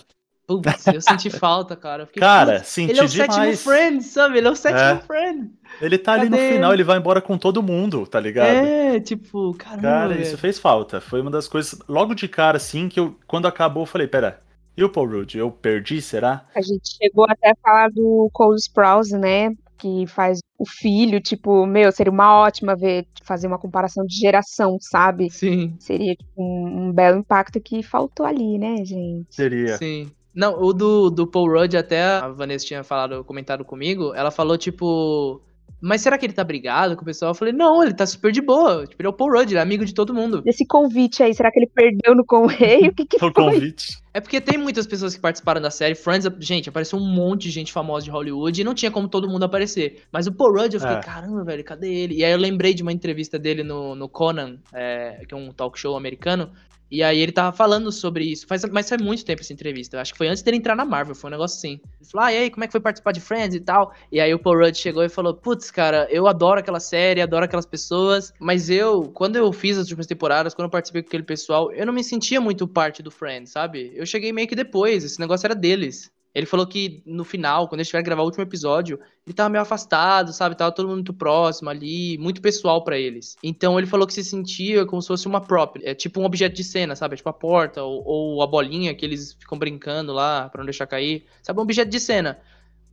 [0.48, 2.06] Putz, eu senti falta, cara.
[2.06, 3.62] Fiquei, Cara, putz, senti Ele é o sétimo demais.
[3.62, 4.38] friend, sabe?
[4.38, 4.98] Ele é o sétimo É.
[5.00, 5.50] friend.
[5.80, 6.76] Ele tá ali no Cadê final, ele?
[6.82, 8.48] ele vai embora com todo mundo, tá ligado?
[8.48, 9.82] É, tipo, caramba.
[9.82, 10.22] Cara, velho.
[10.22, 11.00] isso fez falta.
[11.02, 14.40] Foi uma das coisas, logo de cara, assim, que eu, quando acabou, eu falei, pera,
[14.76, 15.34] e o Paul Rudd?
[15.36, 16.46] Eu perdi, será?
[16.54, 19.50] A gente chegou até a falar do Cole Sprouse, né?
[19.76, 24.76] Que faz o filho, tipo, meu, seria uma ótima ver, fazer uma comparação de geração,
[24.80, 25.30] sabe?
[25.30, 29.26] Sim, Seria tipo, um, um belo impacto que faltou ali, né, gente?
[29.30, 29.76] Seria.
[29.76, 30.10] sim.
[30.34, 34.56] Não, o do, do Paul Rudd, até a Vanessa tinha falado, comentado comigo, ela falou,
[34.56, 35.42] tipo.
[35.80, 37.30] Mas será que ele tá brigado com o pessoal?
[37.30, 38.84] Eu falei, não, ele tá super de boa.
[38.84, 40.42] Tipo, ele é o Paul Rudd, ele é amigo de todo mundo.
[40.42, 42.90] Desse convite aí, será que ele perdeu no correio?
[42.90, 43.32] O que, que foi?
[43.32, 43.96] convite.
[44.12, 45.94] É porque tem muitas pessoas que participaram da série.
[45.94, 49.28] Friends, gente, apareceu um monte de gente famosa de Hollywood e não tinha como todo
[49.28, 50.02] mundo aparecer.
[50.10, 51.00] Mas o Paul Rudd, eu fiquei, É.
[51.00, 52.16] caramba, velho, cadê ele?
[52.16, 55.52] E aí eu lembrei de uma entrevista dele no, no Conan, é, que é um
[55.52, 56.50] talk show americano.
[56.90, 58.46] E aí ele tava falando sobre isso.
[58.46, 59.96] Faz, mas faz muito tempo essa entrevista.
[59.96, 61.80] Eu Acho que foi antes dele entrar na Marvel, foi um negócio assim.
[62.00, 63.92] Ele falou, ah, e aí, como é que foi participar de Friends e tal?
[64.10, 67.44] E aí o Paul Rudd chegou e falou, putz, cara, eu adoro aquela série, adoro
[67.44, 68.32] aquelas pessoas.
[68.40, 71.84] Mas eu, quando eu fiz as últimas temporadas, quando eu participei com aquele pessoal, eu
[71.84, 73.92] não me sentia muito parte do Friends, sabe?
[73.94, 76.10] Eu cheguei meio que depois, esse negócio era deles.
[76.38, 79.48] Ele falou que no final, quando eles tiveram que gravar o último episódio, ele tava
[79.48, 80.56] meio afastado, sabe?
[80.56, 83.36] Tava todo mundo muito próximo ali, muito pessoal pra eles.
[83.42, 86.54] Então ele falou que se sentia como se fosse uma prop, é tipo um objeto
[86.54, 87.16] de cena, sabe?
[87.16, 90.86] Tipo a porta ou, ou a bolinha que eles ficam brincando lá pra não deixar
[90.86, 91.24] cair.
[91.42, 91.58] Sabe?
[91.58, 92.38] Um objeto de cena.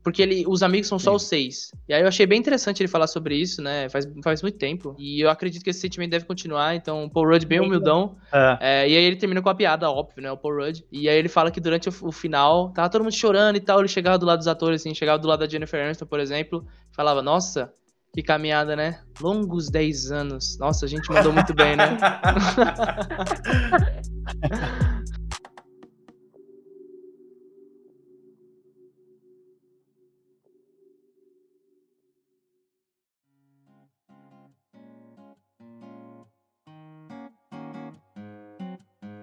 [0.06, 1.16] Porque ele, os amigos são só Sim.
[1.16, 1.72] os seis.
[1.90, 3.90] E aí eu achei bem interessante ele falar sobre isso, né?
[3.90, 4.96] Faz, faz muito tempo.
[5.00, 6.76] E eu acredito que esse sentimento deve continuar.
[6.76, 8.16] Então, o Paul Rudd bem Bem humildão.
[8.32, 8.58] É.
[8.62, 10.32] É, e aí ele termina com a piada, óbvio, né?
[10.32, 10.86] O Paul Rudd.
[10.92, 13.80] E aí ele fala que durante o, o final, tava todo mundo chorando e tal.
[13.80, 16.64] Ele chegava do lado dos atores, assim, chegava do lado da Jennifer Aniston, por exemplo.
[16.92, 17.74] Falava, nossa,
[18.14, 19.00] que caminhada, né?
[19.20, 20.56] Longos 10 anos.
[20.60, 21.98] Nossa, a gente mandou muito bem, né?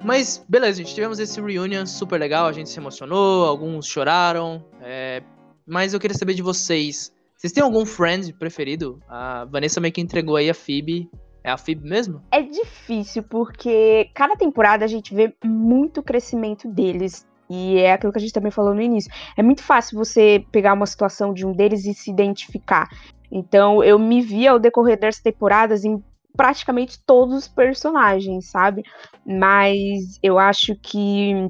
[0.05, 0.95] Mas, beleza, gente.
[0.95, 2.47] Tivemos esse reunion super legal.
[2.47, 4.65] A gente se emocionou, alguns choraram.
[4.81, 5.23] é,
[5.67, 7.13] Mas eu queria saber de vocês.
[7.37, 9.01] Vocês têm algum friend preferido?
[9.09, 11.09] A Vanessa meio que entregou aí a Phoebe.
[11.45, 12.23] É a Phoebe mesmo?
[12.31, 17.27] É difícil, porque cada temporada a gente vê muito crescimento deles.
[17.51, 19.13] E é aquilo que a gente também falou no início.
[19.37, 22.89] É muito fácil você pegar uma situação de um deles e se identificar.
[23.31, 26.03] Então, eu me vi ao decorrer dessas temporadas em
[26.37, 28.83] praticamente todos os personagens, sabe?
[29.25, 31.49] Mas eu acho que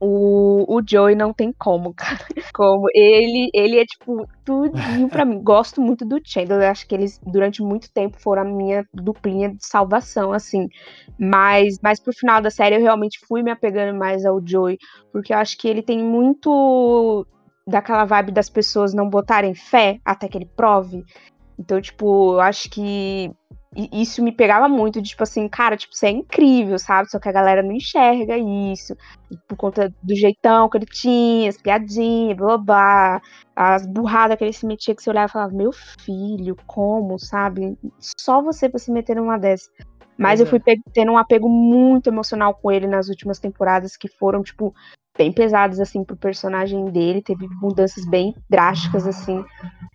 [0.00, 2.26] o, o Joey não tem como, cara.
[2.52, 5.42] Como ele, ele é tipo tudinho pra mim.
[5.42, 9.64] Gosto muito do Chandler, acho que eles durante muito tempo foram a minha duplinha de
[9.64, 10.68] salvação, assim.
[11.18, 14.78] Mas, mas pro final da série eu realmente fui me apegando mais ao Joey,
[15.10, 17.26] porque eu acho que ele tem muito
[17.66, 21.02] daquela vibe das pessoas não botarem fé até que ele prove.
[21.58, 23.30] Então, tipo, eu acho que
[23.76, 27.10] i- isso me pegava muito, de, tipo assim, cara, tipo, você é incrível, sabe?
[27.10, 28.94] Só que a galera não enxerga isso.
[29.48, 33.20] Por conta do jeitão que ele tinha, as piadinhas, blá blá, blá
[33.56, 37.76] as burradas que ele se metia, que você olhava e falava, meu filho, como, sabe?
[38.18, 39.68] Só você pra se meter numa dessas.
[40.16, 40.50] Mas Pois eu é.
[40.50, 44.72] fui pe- tendo um apego muito emocional com ele nas últimas temporadas, que foram, tipo,
[45.16, 47.22] bem pesadas, assim, pro personagem dele.
[47.22, 49.44] Teve mudanças bem drásticas, assim.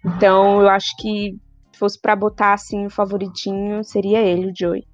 [0.06, 1.38] Então, eu acho que
[1.80, 4.86] fosse pra botar, assim, o favoritinho, seria ele, o Joey.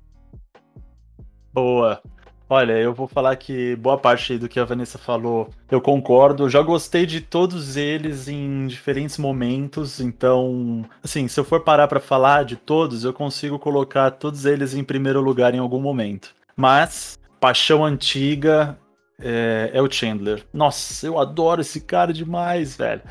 [1.52, 2.02] Boa.
[2.48, 6.43] Olha, eu vou falar que boa parte do que a Vanessa falou, eu concordo.
[6.43, 11.88] Eu já gostei de todos eles em diferentes momentos, então, assim, se eu for parar
[11.88, 16.36] pra falar de todos, eu consigo colocar todos eles em primeiro lugar em algum momento.
[16.56, 18.78] Mas paixão antiga
[19.19, 20.43] é, é o Chandler.
[20.54, 23.01] Nossa, eu adoro esse cara demais, velho.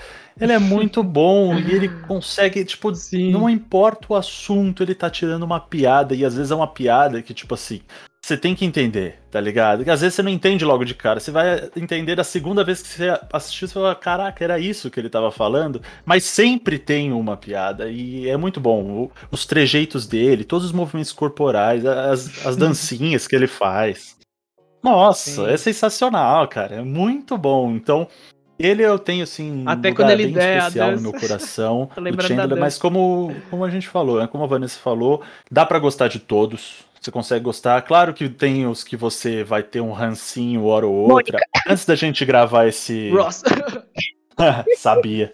[0.40, 3.31] Ele é muito bom e ele consegue, tipo, Sim.
[3.31, 7.23] não importa o assunto, ele tá tirando uma piada, e às vezes é uma piada
[7.23, 7.81] que, tipo assim,
[8.25, 9.79] você tem que entender, tá ligado?
[9.79, 11.21] Porque às vezes você não entende logo de cara.
[11.21, 14.99] Você vai entender a segunda vez que você assistiu, você fala, caraca, era isso que
[14.99, 15.83] ele tava falando.
[16.07, 17.90] Mas sempre tem uma piada.
[17.90, 19.11] E é muito bom.
[19.31, 24.17] Os trejeitos dele, todos os movimentos corporais, as, as dancinhas que ele faz.
[24.85, 25.47] Nossa, Sim.
[25.49, 26.77] é sensacional, cara.
[26.77, 27.73] É muito bom.
[27.73, 28.07] Então,
[28.59, 31.88] ele eu tenho, assim, Até um quando ele bem der especial no meu coração.
[31.97, 34.27] Do Chandler, mas como, como a gente falou, né?
[34.27, 36.85] Como a Vanessa falou, dá pra gostar de todos.
[37.01, 37.81] Você consegue gostar.
[37.83, 41.38] Claro que tem os que você vai ter um rancinho hora ou outra.
[41.66, 43.11] Antes da gente gravar esse.
[43.11, 43.42] Ross.
[44.77, 45.33] Sabia.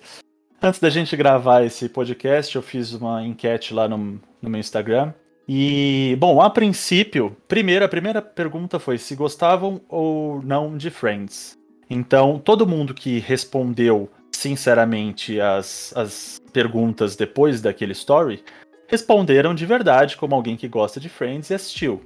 [0.62, 5.12] Antes da gente gravar esse podcast, eu fiz uma enquete lá no, no meu Instagram.
[5.52, 11.58] E, bom, a princípio, primeiro, a primeira pergunta foi se gostavam ou não de Friends.
[11.90, 18.44] Então, todo mundo que respondeu sinceramente as, as perguntas depois daquele story
[18.86, 22.00] responderam de verdade como alguém que gosta de Friends e assistiu.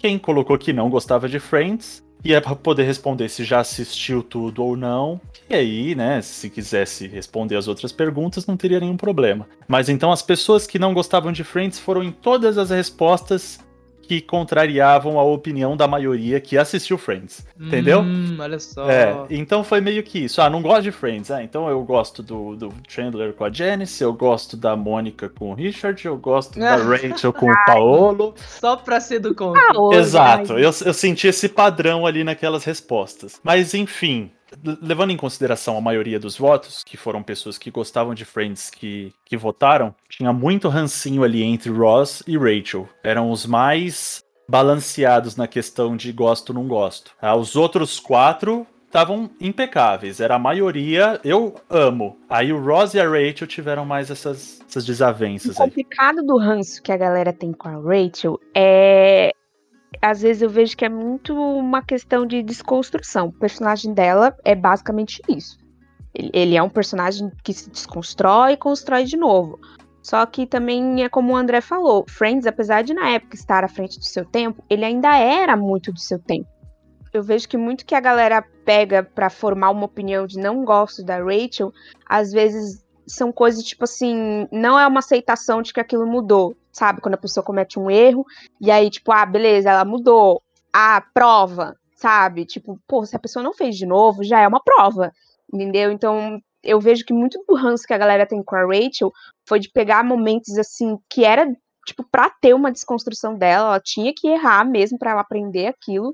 [0.00, 4.62] Quem colocou que não gostava de Friends ia pra poder responder se já assistiu tudo
[4.62, 5.20] ou não.
[5.48, 9.48] E aí, né, se quisesse responder as outras perguntas, não teria nenhum problema.
[9.66, 13.58] Mas então as pessoas que não gostavam de Friends foram em todas as respostas
[14.10, 17.46] que contrariavam a opinião da maioria que assistiu Friends.
[17.56, 18.00] Entendeu?
[18.00, 18.90] Hum, olha só.
[18.90, 20.42] É, então foi meio que isso.
[20.42, 21.30] Ah, não gosto de Friends.
[21.30, 25.52] Ah, então eu gosto do, do Chandler com a Janice, eu gosto da Mônica com
[25.52, 28.34] o Richard, eu gosto da Rachel com o Paolo.
[28.36, 29.62] Só pra ser do contra.
[29.62, 33.38] Ah, hoje, Exato, ai, eu, eu senti esse padrão ali naquelas respostas.
[33.44, 34.32] Mas enfim,
[34.82, 39.12] levando em consideração a maioria dos votos, que foram pessoas que gostavam de Friends que,
[39.24, 42.88] que votaram, tinha muito rancinho ali entre Ross e Rachel.
[43.02, 47.12] Eram os mais balanceados na questão de gosto não gosto.
[47.22, 52.18] Ah, os outros quatro estavam impecáveis, era a maioria, eu amo.
[52.28, 55.68] Aí o Ross e a Rachel tiveram mais essas, essas O desavenças aí.
[55.68, 59.32] complicado do ranço que a galera tem com a Rachel é.
[60.00, 63.28] Às vezes eu vejo que é muito uma questão de desconstrução.
[63.28, 65.58] O personagem dela é basicamente isso.
[66.14, 69.58] Ele, é um personagem que se desconstrói e constrói de novo.
[70.02, 73.68] Só que também é como o André falou: Friends, apesar de na época estar à
[73.68, 76.48] frente do seu tempo, ele ainda era muito do seu tempo.
[77.12, 81.04] Eu vejo que muito que a galera pega pra formar uma opinião de não gosto
[81.04, 81.72] da Rachel,
[82.06, 87.00] às vezes são coisas tipo assim, não é uma aceitação de que aquilo mudou, sabe?
[87.00, 88.24] Quando a pessoa comete um erro
[88.60, 90.42] e aí tipo, ah, beleza, ela mudou.
[90.72, 92.44] Ah, prova, sabe?
[92.44, 95.12] Tipo, pô, se a pessoa não fez de novo, já é uma prova,
[95.52, 95.90] entendeu?
[95.90, 99.12] Então, eu vejo que muito do ranço que a galera tem com a Rachel
[99.46, 101.46] foi de pegar momentos assim que era
[101.86, 106.12] tipo pra ter uma desconstrução dela, ela tinha que errar mesmo pra ela aprender aquilo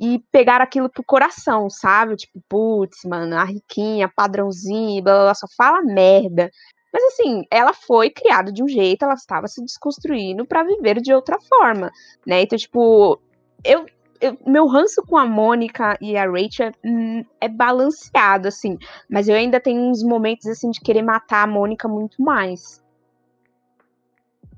[0.00, 2.16] e pegar aquilo pro coração, sabe?
[2.16, 6.50] Tipo, putz, mano, a riquinha, padrãozinho, blá, blá, blá, só fala merda.
[6.92, 11.12] Mas assim, ela foi criada de um jeito, ela estava se desconstruindo pra viver de
[11.12, 11.90] outra forma,
[12.26, 12.42] né?
[12.42, 13.20] Então, tipo,
[13.64, 13.86] eu,
[14.20, 19.34] eu- meu ranço com a Mônica e a Rachel hum, é balanceado, assim, mas eu
[19.34, 22.82] ainda tenho uns momentos assim de querer matar a Mônica muito mais.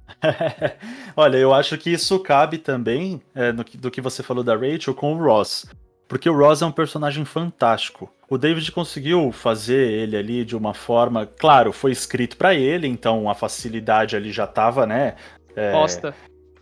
[1.17, 4.95] Olha, eu acho que isso cabe também é, no do que você falou da Rachel
[4.95, 5.67] com o Ross.
[6.11, 8.13] Porque o Ross é um personagem fantástico.
[8.29, 11.25] O David conseguiu fazer ele ali de uma forma.
[11.25, 15.15] Claro, foi escrito pra ele, então a facilidade ali já tava, né?
[15.55, 16.13] É, Posta.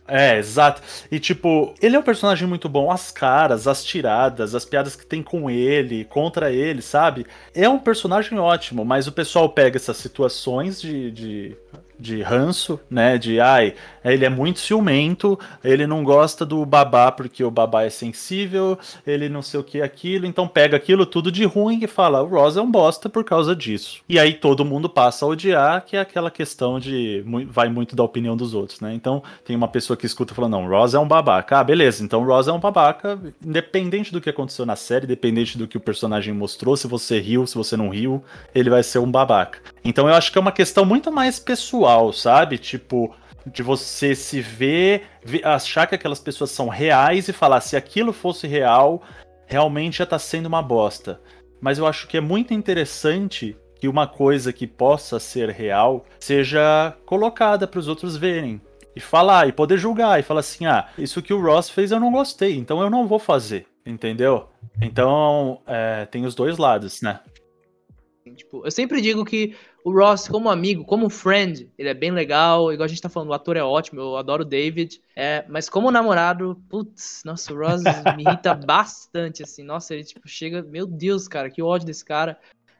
[0.07, 0.83] é, exato.
[1.11, 2.91] E tipo, ele é um personagem muito bom.
[2.91, 7.25] As caras, as tiradas, as piadas que tem com ele, contra ele, sabe?
[7.51, 11.57] É um personagem ótimo, mas o pessoal pega essas situações de, de,
[11.99, 13.17] de ranço, né?
[13.17, 17.89] De ai, ele é muito ciumento, ele não gosta do babá porque o babá é
[17.89, 22.23] sensível, ele não sei o que aquilo, então pega aquilo tudo de ruim e fala,
[22.23, 24.01] o Ross é um bosta por causa disso.
[24.07, 28.03] E aí todo mundo passa a odiar, que é aquela questão de vai muito da
[28.03, 28.93] opinião dos outros, né?
[28.93, 31.59] Então tem uma pessoa que escuta falando, não, Ross é um babaca.
[31.59, 35.67] Ah, beleza, então Ross é um babaca, independente do que aconteceu na série, independente do
[35.67, 38.23] que o personagem mostrou, se você riu, se você não riu,
[38.55, 39.59] ele vai ser um babaca.
[39.83, 42.57] Então eu acho que é uma questão muito mais pessoal, sabe?
[42.57, 43.13] Tipo,
[43.45, 48.13] de você se ver, ver- achar que aquelas pessoas são reais e falar se aquilo
[48.13, 49.01] fosse real,
[49.45, 51.19] realmente já tá sendo uma bosta.
[51.61, 56.93] Mas eu acho que é muito interessante que uma coisa que possa ser real seja
[57.05, 58.61] colocada para os outros verem
[58.95, 61.99] e falar e poder julgar e falar assim: "Ah, isso que o Ross fez eu
[61.99, 64.49] não gostei, então eu não vou fazer", entendeu?
[64.81, 67.19] Então, é, tem os dois lados, né?
[68.35, 72.71] Tipo, eu sempre digo que o Ross, como amigo, como friend, ele é bem legal.
[72.71, 75.01] Igual a gente tá falando, o ator é ótimo, eu adoro o David.
[75.15, 77.81] É, mas como namorado, putz, nossa, o Ross
[78.17, 79.63] me irrita bastante, assim.
[79.63, 82.37] Nossa, ele tipo chega, meu Deus, cara, que ódio desse cara.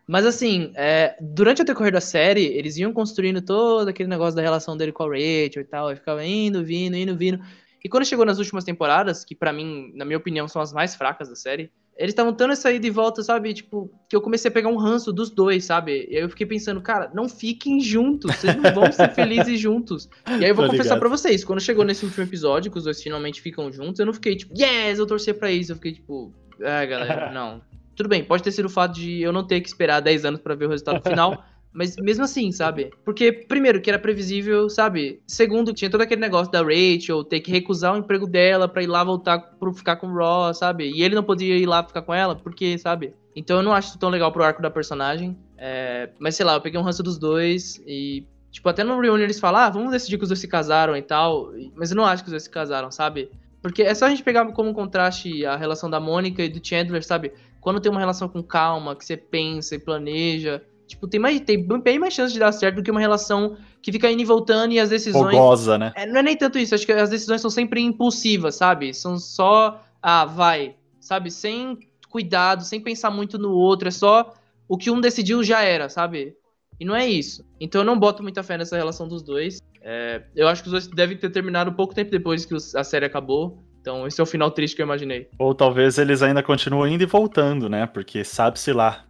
[0.08, 4.42] Mas assim, é, durante o decorrer da série, eles iam construindo todo aquele negócio da
[4.42, 7.40] relação dele com a Rachel e tal, e ficava indo, vindo, indo, vindo.
[7.84, 10.96] E quando chegou nas últimas temporadas, que pra mim, na minha opinião, são as mais
[10.96, 13.54] fracas da série, eles estavam dando essa ida e volta, sabe?
[13.54, 16.08] Tipo, que eu comecei a pegar um ranço dos dois, sabe?
[16.10, 20.10] E aí eu fiquei pensando, cara, não fiquem juntos, vocês não vão ser felizes juntos.
[20.26, 22.86] E aí eu vou Tô confessar pra vocês, quando chegou nesse último episódio, que os
[22.86, 25.74] dois finalmente ficam juntos, eu não fiquei tipo, yes, eu torcer pra isso.
[25.74, 27.62] Eu fiquei tipo, ah, galera, não.
[27.98, 30.40] Tudo bem, pode ter sido o fato de eu não ter que esperar 10 anos
[30.40, 31.44] pra ver o resultado final.
[31.72, 32.92] Mas mesmo assim, sabe?
[33.06, 35.22] Porque, primeiro, que era previsível, sabe?
[35.28, 38.88] Segundo, tinha todo aquele negócio da Rachel ter que recusar o emprego dela pra ir
[38.88, 40.90] lá voltar pro ficar com o Ross, sabe?
[40.90, 43.14] E ele não podia ir lá ficar com ela, porque, sabe?
[43.36, 45.38] Então eu não acho tão legal pro arco da personagem.
[45.58, 48.26] É, Mas sei lá, eu peguei um ranço dos dois e.
[48.52, 51.02] Tipo, até no Reunion eles falam, ah, vamos decidir que os dois se casaram e
[51.04, 51.52] tal.
[51.76, 53.30] Mas eu não acho que os dois se casaram, sabe?
[53.62, 57.06] Porque é só a gente pegar como contraste a relação da Mônica e do Chandler,
[57.06, 57.32] sabe?
[57.62, 60.64] Quando tem uma relação com calma, que você pensa e planeja.
[60.90, 63.92] Tipo, tem, mais, tem bem mais chance de dar certo do que uma relação que
[63.92, 65.36] fica indo e voltando e as decisões.
[65.36, 65.94] Fogosa, né?
[65.96, 68.92] É, não é nem tanto isso, acho que as decisões são sempre impulsivas, sabe?
[68.92, 71.30] São só, ah, vai, sabe?
[71.30, 71.78] Sem
[72.10, 74.34] cuidado, sem pensar muito no outro, é só
[74.68, 76.36] o que um decidiu já era, sabe?
[76.80, 77.46] E não é isso.
[77.62, 79.60] Então eu não boto muita fé nessa relação dos dois.
[79.84, 83.06] É, eu acho que os dois devem ter terminado pouco tempo depois que a série
[83.06, 83.64] acabou.
[83.80, 85.30] Então esse é o final triste que eu imaginei.
[85.38, 87.86] Ou talvez eles ainda continuem indo e voltando, né?
[87.86, 89.06] Porque sabe-se lá.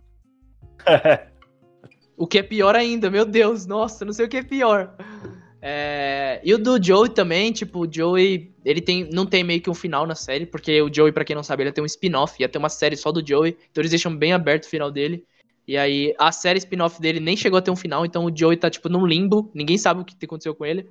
[2.20, 4.94] O que é pior ainda, meu Deus, nossa, não sei o que é pior.
[5.62, 9.70] É, E o do Joey também, tipo, o Joey, ele tem, não tem meio que
[9.70, 12.36] um final na série, porque o Joey, pra quem não sabe, ele tem um spin-off,
[12.38, 15.24] ia ter uma série só do Joey, então eles deixam bem aberto o final dele.
[15.66, 18.58] E aí, a série spin-off dele nem chegou a ter um final, então o Joey
[18.58, 20.90] tá, tipo, num limbo, ninguém sabe o que aconteceu com ele.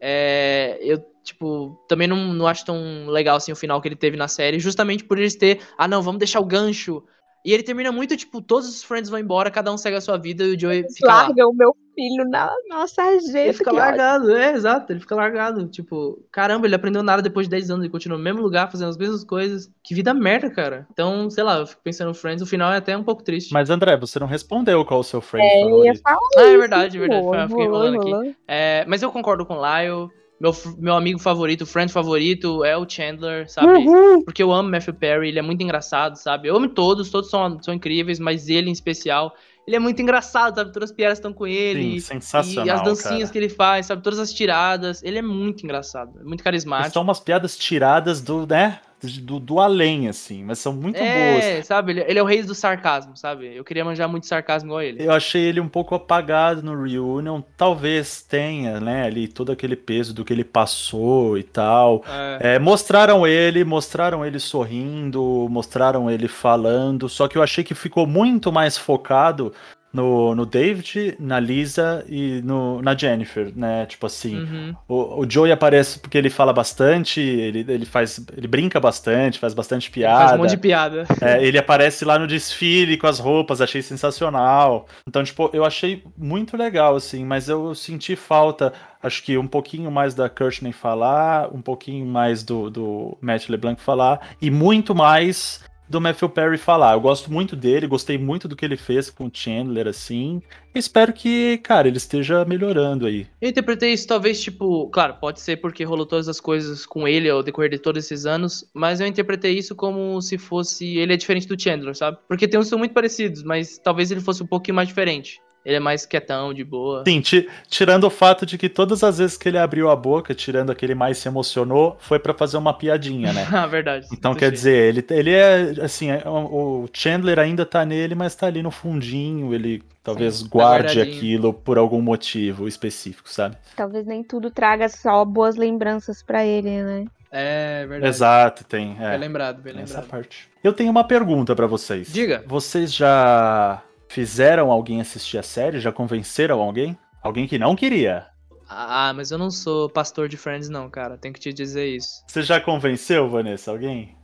[0.00, 4.16] É, eu, tipo, também não, não acho tão legal, assim, o final que ele teve
[4.16, 7.00] na série, justamente por eles ter, ah, não, vamos deixar o gancho.
[7.44, 10.16] E ele termina muito, tipo, todos os friends vão embora, cada um segue a sua
[10.16, 11.22] vida e o Joey fica lá.
[11.24, 13.52] Larga o meu filho na nossa Ele sarjeta.
[13.52, 13.78] fica que ódio.
[13.86, 15.66] largado, é, exato, ele fica largado.
[15.68, 18.88] Tipo, caramba, ele aprendeu nada depois de 10 anos, ele continua no mesmo lugar, fazendo
[18.88, 19.70] as mesmas coisas.
[19.82, 20.86] Que vida merda, cara.
[20.90, 23.52] Então, sei lá, eu fico pensando no Friends, o final é até um pouco triste.
[23.52, 26.00] Mas André, você não respondeu qual o seu friend É, favorito.
[26.02, 27.48] falar ah, é verdade, é verdade.
[27.50, 28.36] fiquei enrolando aqui.
[28.48, 30.08] É, mas eu concordo com o Lyle.
[30.40, 33.86] Meu, meu amigo favorito, o friend favorito é o Chandler, sabe?
[33.86, 34.24] Uhum.
[34.24, 36.48] Porque eu amo Matthew Perry, ele é muito engraçado, sabe?
[36.48, 39.34] Eu amo todos, todos são, são incríveis, mas ele em especial,
[39.66, 40.72] ele é muito engraçado, sabe?
[40.72, 42.00] Todas as piadas estão com ele.
[42.00, 42.66] Sim, sensacional.
[42.66, 43.32] E as dancinhas cara.
[43.32, 44.02] que ele faz, sabe?
[44.02, 45.02] Todas as tiradas.
[45.02, 46.92] Ele é muito engraçado, é muito carismático.
[46.92, 48.80] São umas piadas tiradas do, né?
[49.12, 51.44] Do, do além, assim, mas são muito boas.
[51.44, 51.92] é, sabe?
[51.92, 53.54] Ele, ele é o rei do sarcasmo, sabe?
[53.54, 55.04] Eu queria manjar muito sarcasmo igual ele.
[55.04, 57.42] Eu achei ele um pouco apagado no Reunion.
[57.56, 62.04] Talvez tenha, né, ali todo aquele peso do que ele passou e tal.
[62.40, 62.54] É.
[62.54, 68.06] É, mostraram ele, mostraram ele sorrindo, mostraram ele falando, só que eu achei que ficou
[68.06, 69.52] muito mais focado
[69.94, 73.86] no, no David, na Lisa e no, na Jennifer, né?
[73.86, 74.74] Tipo assim, Uhum.
[74.88, 79.54] o, o Joey aparece porque ele fala bastante, ele, ele faz, ele brinca bastante, faz
[79.54, 80.18] bastante Ele piada.
[80.24, 81.04] Faz um monte de piada.
[81.20, 84.86] É, ele aparece lá no desfile com as roupas, achei sensacional.
[85.08, 89.90] Então, tipo, eu achei muito legal, assim, mas eu senti falta, acho que um pouquinho
[89.92, 95.60] mais da Courtney falar, um pouquinho mais do, do Matt LeBlanc falar, e muito mais
[95.88, 96.94] do Matthew Perry falar.
[96.94, 100.42] Eu gosto muito dele, gostei muito do que ele fez com o Chandler, assim.
[100.74, 103.26] Espero que, cara, ele esteja melhorando aí.
[103.40, 107.28] Eu interpretei isso talvez, tipo, claro, pode ser porque rolou todas as coisas com ele
[107.28, 110.96] ao decorrer de todos esses anos, mas eu interpretei isso como se fosse.
[110.96, 112.18] Ele é diferente do Chandler, sabe?
[112.26, 115.40] Porque tem uns que são muito parecidos, mas talvez ele fosse um pouquinho mais diferente.
[115.64, 117.02] Ele é mais quietão, de boa.
[117.06, 120.34] Sim, ti- tirando o fato de que todas as vezes que ele abriu a boca,
[120.34, 123.46] tirando aquele mais se emocionou, foi pra fazer uma piadinha, né?
[123.50, 124.06] Ah, verdade.
[124.12, 124.52] Então, quer cheio.
[124.52, 128.70] dizer, ele, ele é, assim, é- o Chandler ainda tá nele, mas tá ali no
[128.70, 133.56] fundinho, ele talvez Sim, tá guarde aquilo por algum motivo específico, sabe?
[133.74, 137.06] Talvez nem tudo traga só boas lembranças pra ele, né?
[137.32, 138.14] É verdade.
[138.14, 140.10] Exato, tem, é, Bem lembrado, bem tem essa lembrado.
[140.10, 140.46] parte.
[140.62, 142.12] Eu tenho uma pergunta pra vocês.
[142.12, 142.44] Diga.
[142.46, 143.82] Vocês já
[144.14, 145.80] fizeram alguém assistir a série?
[145.80, 146.96] Já convenceram alguém?
[147.20, 148.28] Alguém que não queria?
[148.68, 151.18] Ah, mas eu não sou pastor de Friends, não, cara.
[151.18, 152.22] Tenho que te dizer isso.
[152.28, 154.16] Você já convenceu, Vanessa, alguém?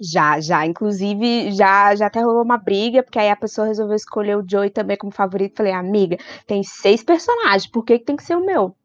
[0.00, 0.64] Já, já.
[0.64, 4.70] Inclusive, já, já até rolou uma briga, porque aí a pessoa resolveu escolher o Joey
[4.70, 5.56] também como favorito.
[5.56, 8.76] Falei, amiga, tem seis personagens, por que, que tem que ser o meu?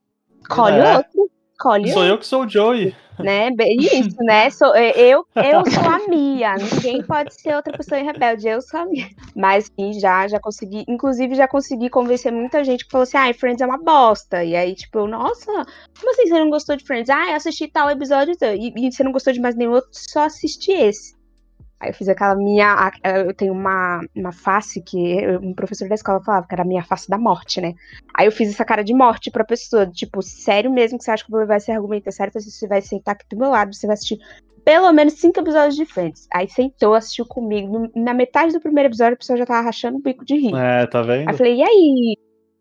[0.42, 0.98] Escolhe É.
[0.98, 1.30] outro.
[1.58, 2.96] Escolhe Sou eu que sou o Joey.
[3.18, 3.50] né?
[3.80, 4.48] Isso, né?
[4.52, 6.54] Sou, é, eu, eu sou a Mia.
[6.54, 8.48] Ninguém pode ser outra pessoa rebelde.
[8.48, 9.08] Eu sou a Mia.
[9.36, 10.86] Mas sim, já, já consegui.
[10.88, 14.44] Inclusive, já consegui convencer muita gente que falou assim: ai, Friends é uma bosta.
[14.44, 15.52] E aí, tipo, nossa,
[16.00, 17.10] como assim você não gostou de Friends?
[17.10, 20.26] Ah, eu assisti tal episódio e, e você não gostou de mais nenhum outro, só
[20.26, 21.17] assisti esse.
[21.80, 22.92] Aí eu fiz aquela minha.
[23.04, 26.84] Eu tenho uma, uma face que um professor da escola falava que era a minha
[26.84, 27.74] face da morte, né?
[28.16, 29.86] Aí eu fiz essa cara de morte pra pessoa.
[29.86, 32.08] Tipo, sério mesmo que você acha que eu vou levar esse argumento?
[32.08, 34.20] É sério que você vai sentar aqui do meu lado, você vai assistir
[34.68, 36.28] pelo menos cinco episódios de Friends.
[36.34, 37.90] Aí sentou, assistiu comigo.
[37.96, 40.54] Na metade do primeiro episódio, a pessoa já tava rachando o bico de rir.
[40.56, 41.30] É, tá vendo?
[41.30, 42.18] Aí eu falei, e aí?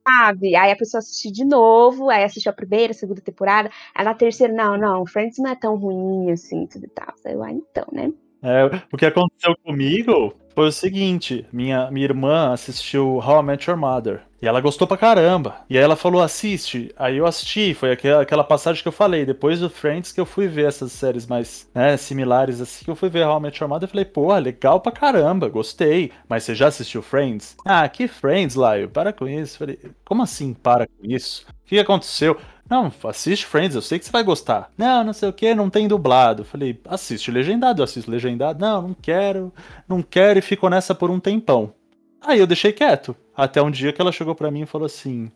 [0.06, 0.54] Sabe?
[0.54, 3.70] Aí a pessoa assistiu de novo, aí assistiu a primeira, a segunda temporada.
[3.92, 7.08] Aí na terceira, não, não, Friends não é tão ruim assim, tudo e tal.
[7.08, 8.12] Eu falei, ah, então, né?
[8.46, 13.68] É, o que aconteceu comigo foi o seguinte: minha, minha irmã assistiu How I Met
[13.68, 14.22] Your Mother.
[14.40, 15.56] E ela gostou pra caramba.
[15.68, 16.94] E aí ela falou: assiste.
[16.96, 17.74] Aí eu assisti.
[17.74, 19.26] Foi aquela, aquela passagem que eu falei.
[19.26, 22.84] Depois do Friends que eu fui ver essas séries mais né, similares assim.
[22.84, 23.88] Que eu fui ver How I Met Your Mother.
[23.88, 25.48] Eu falei: pô, legal pra caramba.
[25.48, 26.12] Gostei.
[26.28, 27.56] Mas você já assistiu Friends?
[27.64, 28.88] Ah, que Friends, Laio?
[28.88, 29.58] Para com isso.
[29.58, 31.44] Falei: como assim para com isso?
[31.50, 32.38] O que aconteceu?
[32.68, 34.72] Não, assiste Friends, eu sei que você vai gostar.
[34.76, 36.44] Não, não sei o que, não tem dublado.
[36.44, 38.60] Falei, assiste legendado, eu assisto legendado.
[38.60, 39.52] Não, não quero,
[39.88, 41.72] não quero, e ficou nessa por um tempão.
[42.20, 43.14] Aí eu deixei quieto.
[43.36, 45.30] Até um dia que ela chegou para mim e falou assim: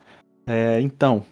[0.46, 1.24] É, então,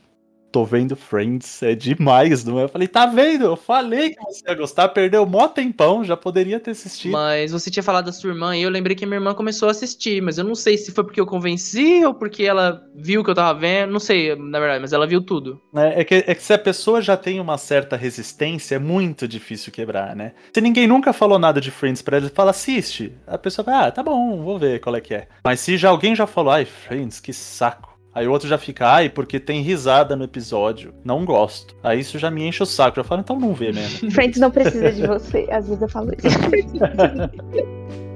[0.50, 2.64] tô vendo Friends, é demais, não é?
[2.64, 3.44] Eu falei, tá vendo?
[3.44, 7.12] Eu falei que você ia gostar, perdeu mó tempão, já poderia ter assistido.
[7.12, 9.72] Mas você tinha falado da sua irmã e eu lembrei que minha irmã começou a
[9.72, 13.30] assistir, mas eu não sei se foi porque eu convenci ou porque ela viu que
[13.30, 15.60] eu tava vendo, não sei, na verdade, mas ela viu tudo.
[15.74, 19.28] É, é, que, é que se a pessoa já tem uma certa resistência, é muito
[19.28, 20.32] difícil quebrar, né?
[20.52, 23.12] Se ninguém nunca falou nada de Friends pra ela, fala, assiste.
[23.26, 25.28] A pessoa vai, ah, tá bom, vou ver qual é que é.
[25.44, 27.87] Mas se já alguém já falou, ai, Friends, que saco.
[28.18, 30.92] Aí o outro já fica, ai, porque tem risada no episódio.
[31.04, 31.76] Não gosto.
[31.84, 32.96] Aí isso já me enche o saco.
[32.96, 34.10] Já falo, então não vê mesmo.
[34.10, 35.46] Friends não precisa de você.
[35.52, 36.26] Às vezes eu falo isso.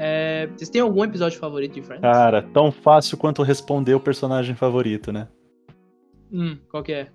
[0.00, 2.02] É, vocês têm algum episódio favorito de Friends?
[2.02, 5.26] Cara, tão fácil quanto responder o personagem favorito, né?
[6.32, 7.08] Hum, qual que é?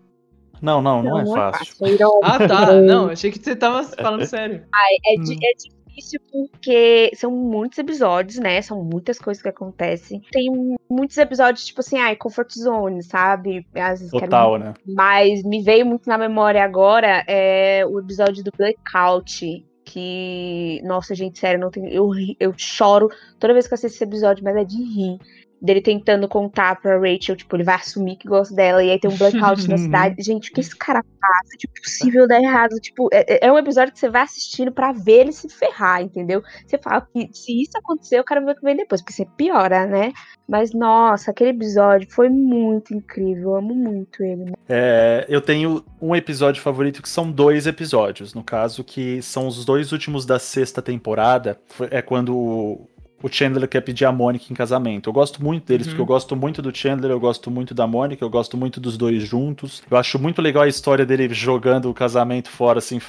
[0.61, 1.75] Não, não, não, é fácil.
[2.23, 2.71] Ah, tá.
[2.81, 4.63] Não, achei que você tava falando sério.
[4.73, 8.61] Ai, é, di- é difícil porque são muitos episódios, né?
[8.61, 10.21] São muitas coisas que acontecem.
[10.31, 10.49] Tem
[10.89, 13.65] muitos episódios, tipo assim, ai, comfort zone, sabe?
[13.75, 14.73] Às vezes quero Total, né?
[14.87, 19.65] Mas me veio muito na memória agora é o episódio do Blackout.
[19.85, 22.09] Que, nossa, gente, sério, não tem, eu,
[22.39, 25.17] eu choro toda vez que eu assisto esse episódio, mas é de rir.
[25.63, 29.09] Dele tentando contar pra Rachel, tipo, ele vai assumir que gosta dela, e aí tem
[29.09, 30.21] um blackout na cidade.
[30.21, 31.49] Gente, o que esse cara faz?
[31.57, 32.75] Tipo, possível dar errado.
[32.81, 36.43] Tipo, é, é um episódio que você vai assistindo pra ver ele se ferrar, entendeu?
[36.67, 39.25] Você fala que se isso acontecer, eu quero ver o que vem depois, porque você
[39.37, 40.11] piora, né?
[40.47, 43.51] Mas, nossa, aquele episódio foi muito incrível.
[43.51, 44.53] Eu amo muito ele.
[44.67, 49.63] É, eu tenho um episódio favorito que são dois episódios, no caso, que são os
[49.63, 51.57] dois últimos da sexta temporada.
[51.89, 52.87] É quando
[53.23, 55.09] o- Chandler quer pedir a Mônica em casamento.
[55.09, 55.91] Eu gosto muito deles, Uhum.
[55.93, 58.97] porque eu gosto muito do Chandler, eu gosto muito da Mônica, eu gosto muito dos
[58.97, 59.81] dois juntos.
[59.89, 62.99] Eu acho muito legal a história dele jogando o casamento fora, assim,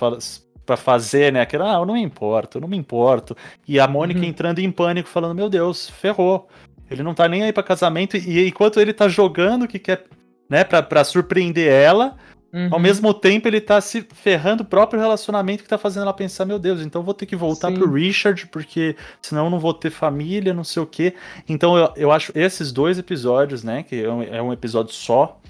[0.65, 1.41] pra fazer, né?
[1.43, 3.37] Aquela, ah, eu não me importo, eu não me importo.
[3.69, 4.27] E a Mônica Uhum.
[4.27, 6.49] entrando em pânico, falando, meu Deus, ferrou.
[6.91, 10.05] Ele não tá nem aí pra casamento, e enquanto ele tá jogando que quer,
[10.49, 12.17] né, pra, pra surpreender ela,
[12.55, 12.69] Uhum.
[12.71, 16.45] ao mesmo tempo, ele tá se ferrando o próprio relacionamento que tá fazendo ela pensar,
[16.45, 17.75] meu Deus, então vou ter que voltar Sim.
[17.75, 21.15] pro Richard, porque senão eu não vou ter família, não sei o quê.
[21.49, 25.41] Então eu, eu acho esses dois episódios, né, que é um, é um episódio só,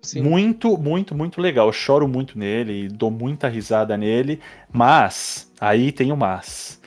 [0.00, 0.22] Sim.
[0.22, 1.66] muito, muito, muito legal.
[1.66, 4.38] Eu choro muito nele e dou muita risada nele,
[4.72, 6.80] mas, aí tem o mas.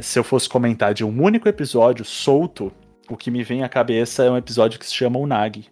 [0.00, 2.72] Se eu fosse comentar de um único episódio solto,
[3.08, 5.64] o que me vem à cabeça é um episódio que se chama O Nag.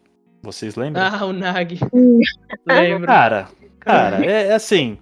[0.45, 1.03] Vocês lembram?
[1.05, 1.79] Ah, o Nag.
[2.67, 3.07] Lembro.
[3.07, 3.49] Cara,
[3.81, 4.99] cara, é, é assim.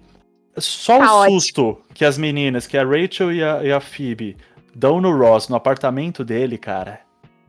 [0.57, 1.39] Só Tá o ótimo.
[1.41, 4.37] susto que as meninas, que a Rachel e a, e a Phoebe,
[4.75, 6.99] dão no Ross, no apartamento dele, cara.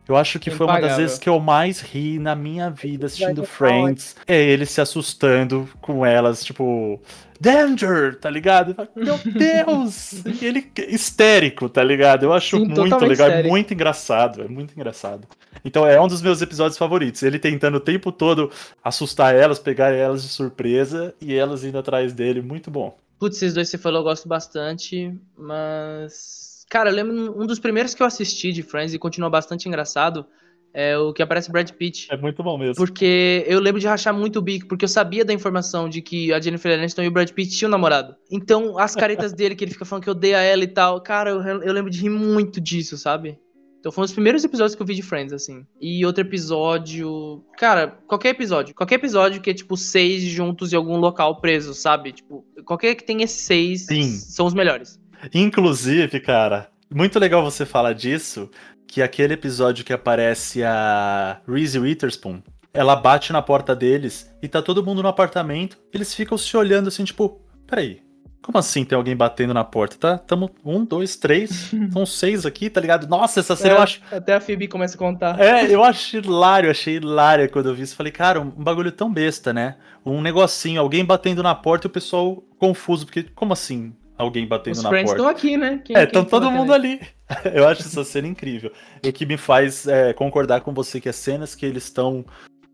[0.07, 1.05] Eu acho que foi uma das Impagável.
[1.07, 4.17] vezes que eu mais ri na minha vida assistindo Episódio Friends.
[4.27, 7.01] É ele se assustando com elas, tipo,
[7.41, 8.75] Danger, tá ligado?
[8.75, 10.13] Falo, Meu Deus!
[10.27, 12.25] E ele histérico, tá ligado?
[12.25, 15.27] Eu acho Sim, muito legal, é muito engraçado, é muito engraçado.
[15.65, 17.23] Então é um dos meus episódios favoritos.
[17.23, 18.51] Ele tentando o tempo todo
[18.83, 22.97] assustar elas, pegar elas de surpresa e elas indo atrás dele, muito bom.
[23.19, 26.67] Putz, esses dois você falou, eu gosto bastante, mas.
[26.69, 30.27] Cara, eu lembro um dos primeiros que eu assisti de Friends e continua bastante engraçado
[30.75, 32.09] é o que aparece Brad Pitt.
[32.11, 32.75] É muito bom mesmo.
[32.75, 36.33] Porque eu lembro de rachar muito o bico, porque eu sabia da informação de que
[36.33, 38.17] a Jennifer Aniston e o Brad Pitt tinham namorado.
[38.29, 41.41] Então, as caretas dele, que ele fica falando que odeia ela e tal, cara, eu,
[41.63, 43.39] eu lembro de rir muito disso, sabe?
[43.85, 45.67] Então foi um dos primeiros episódios que eu vi de Friends, assim.
[45.79, 47.45] E outro episódio.
[47.59, 48.75] Cara, qualquer episódio.
[48.75, 52.13] Qualquer episódio que é, tipo, seis juntos em algum local preso, sabe?
[52.13, 54.11] Tipo, qualquer que tenha esses seis Sim.
[54.11, 54.99] são os melhores.
[55.35, 58.51] Inclusive, cara, muito legal você falar disso,
[58.89, 62.41] que aquele episódio que aparece a Reese Witherspoon,
[62.73, 66.89] ela bate na porta deles e tá todo mundo no apartamento, eles ficam se olhando
[66.89, 68.01] assim, tipo, peraí,
[68.45, 69.97] como assim tem alguém batendo na porta?
[69.97, 70.19] Tá?
[70.19, 73.09] Tamo um, dois, três, são seis aqui, tá ligado?
[73.09, 74.03] Nossa, essa série É, eu acho.
[74.13, 75.41] Até a Phoebe começa a contar.
[75.41, 77.97] É, eu acho hilário, achei hilário quando eu vi isso.
[77.97, 79.77] Falei, cara, um bagulho tão besta, né?
[80.05, 84.75] Um negocinho, alguém batendo na porta e o pessoal confuso, porque como assim alguém batendo
[84.77, 85.11] Os na porta?
[85.11, 85.81] estão aqui, né?
[85.83, 87.01] Quem- É, estão todo mundo ali.
[87.55, 88.71] Eu acho essa cena incrível.
[89.03, 92.23] E o que me faz é, concordar com você que as cenas que eles estão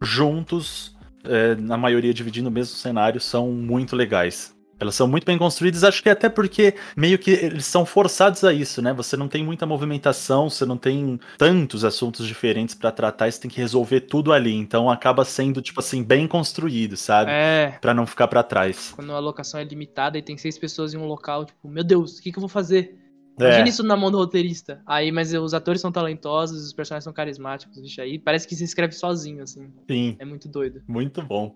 [0.02, 4.52] juntos, é, na maioria dividindo o mesmo cenário, são muito legais.
[4.80, 8.52] Elas são muito bem construídas, acho que até porque meio que eles são forçados a
[8.52, 8.92] isso, né?
[8.94, 13.50] Você não tem muita movimentação, você não tem tantos assuntos diferentes pra tratar, você tem
[13.50, 14.54] que resolver tudo ali.
[14.54, 17.30] Então acaba sendo, tipo assim, bem construído, sabe?
[17.30, 18.92] É, Pra não ficar pra trás.
[18.96, 22.18] quando a locação é limitada e tem seis pessoas em um local, tipo, meu Deus,
[22.18, 22.96] o que, que eu vou fazer?
[23.38, 24.82] Imagina É, isso na mão do roteirista.
[24.86, 28.64] Aí, mas os atores são talentosos, os personagens são carismáticos, bicho, aí parece que se
[28.64, 29.70] escreve sozinho, assim.
[29.90, 30.82] sim, É muito doido.
[30.86, 31.54] muito bom.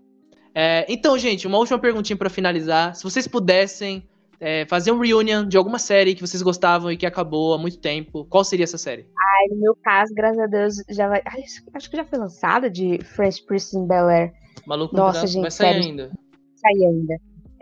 [0.54, 2.94] É, então, gente, uma última perguntinha pra finalizar.
[2.94, 4.08] Se vocês pudessem
[4.40, 7.78] é, fazer um reunion de alguma série que vocês gostavam e que acabou há muito
[7.78, 9.02] tempo, qual seria essa série?
[9.18, 11.22] Aí, no meu caso, graças a Deus, já vai.
[11.26, 11.42] Ai,
[11.74, 14.32] acho- que já foi lançada de Fresh Prince in Bel Air.
[14.66, 15.32] Maluco no Nossa, Pedaço?
[15.32, 16.10] gente, vai sair ainda.
[16.56, 17.16] sair ainda.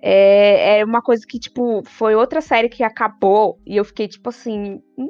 [0.04, 4.28] É, é uma coisa que, tipo, foi outra série que acabou e eu fiquei, tipo
[4.28, 5.08] assim, não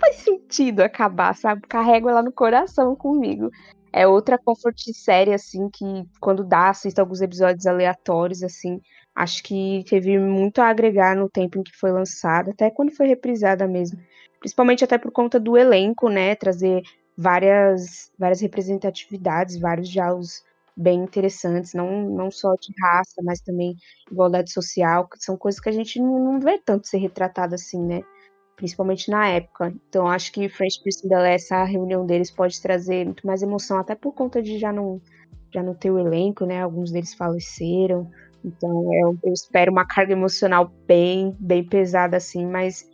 [0.00, 1.60] faz sentido acabar, sabe?
[1.68, 3.50] Carrego ela no coração comigo.
[3.92, 5.84] É outra comfort série, assim, que
[6.20, 8.80] quando dá, assisto alguns episódios aleatórios, assim.
[9.14, 13.06] Acho que teve muito a agregar no tempo em que foi lançada, até quando foi
[13.08, 13.98] reprisada mesmo.
[14.38, 16.34] Principalmente até por conta do elenco, né?
[16.36, 16.82] Trazer
[17.16, 20.42] várias, várias representatividades, vários diálogos
[20.76, 23.76] bem interessantes, não, não só de raça, mas também
[24.10, 27.84] igualdade social, que são coisas que a gente não, não vê tanto ser retratado assim,
[27.84, 28.02] né?
[28.60, 29.72] Principalmente na época.
[29.88, 34.12] Então acho que French Bel-Air, essa reunião deles pode trazer muito mais emoção, até por
[34.12, 35.00] conta de já não,
[35.50, 36.60] já não ter o elenco, né?
[36.60, 38.10] Alguns deles faleceram.
[38.44, 42.86] Então eu, eu espero uma carga emocional bem, bem pesada assim, mas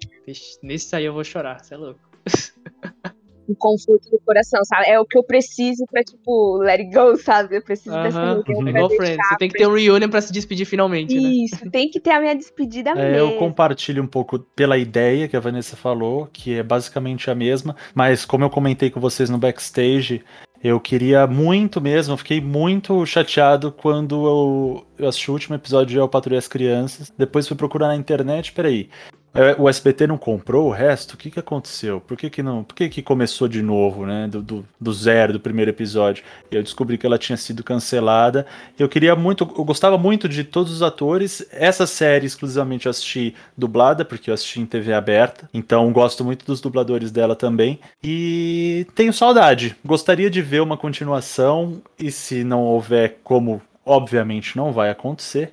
[0.63, 2.01] nesse aí eu vou chorar, você é louco.
[3.49, 4.89] um conforto do coração, sabe?
[4.89, 7.57] É o que eu preciso pra, tipo, let it go, sabe?
[7.57, 9.75] Eu preciso dessa Aham, reunião É pra igual deixar Friends, você tem que ter um
[9.75, 11.29] reunion pra se despedir finalmente, né?
[11.29, 13.17] Isso, tem que ter a minha despedida É, mesmo.
[13.17, 17.77] eu compartilho um pouco pela ideia que a Vanessa falou, que é basicamente a mesma,
[17.95, 20.25] mas como eu comentei com vocês no backstage,
[20.63, 25.87] eu queria muito mesmo, eu fiquei muito chateado quando eu, eu assisti o último episódio
[25.95, 29.26] de Eu Patrulhei as Crianças, depois fui procurar na internet, peraí, é,
[29.59, 31.15] o SBT não comprou o resto?
[31.15, 32.01] O que que aconteceu?
[32.01, 32.65] Por que que não?
[32.65, 34.27] Por que que começou de novo, né?
[34.29, 36.25] Do, do, do zero, do primeiro episódio?
[36.51, 38.47] E eu descobri que ela tinha sido cancelada.
[38.79, 41.47] Eu queria muito, eu gostava muito de todos os atores.
[41.51, 45.49] Essa série exclusivamente eu assisti dublada, porque eu assisti em TV aberta.
[45.53, 47.79] Então gosto muito dos dubladores dela também.
[48.03, 49.77] E tenho saudade.
[49.85, 51.83] Gostaria de ver uma continuação.
[51.99, 55.53] E se não houver, como obviamente não vai acontecer,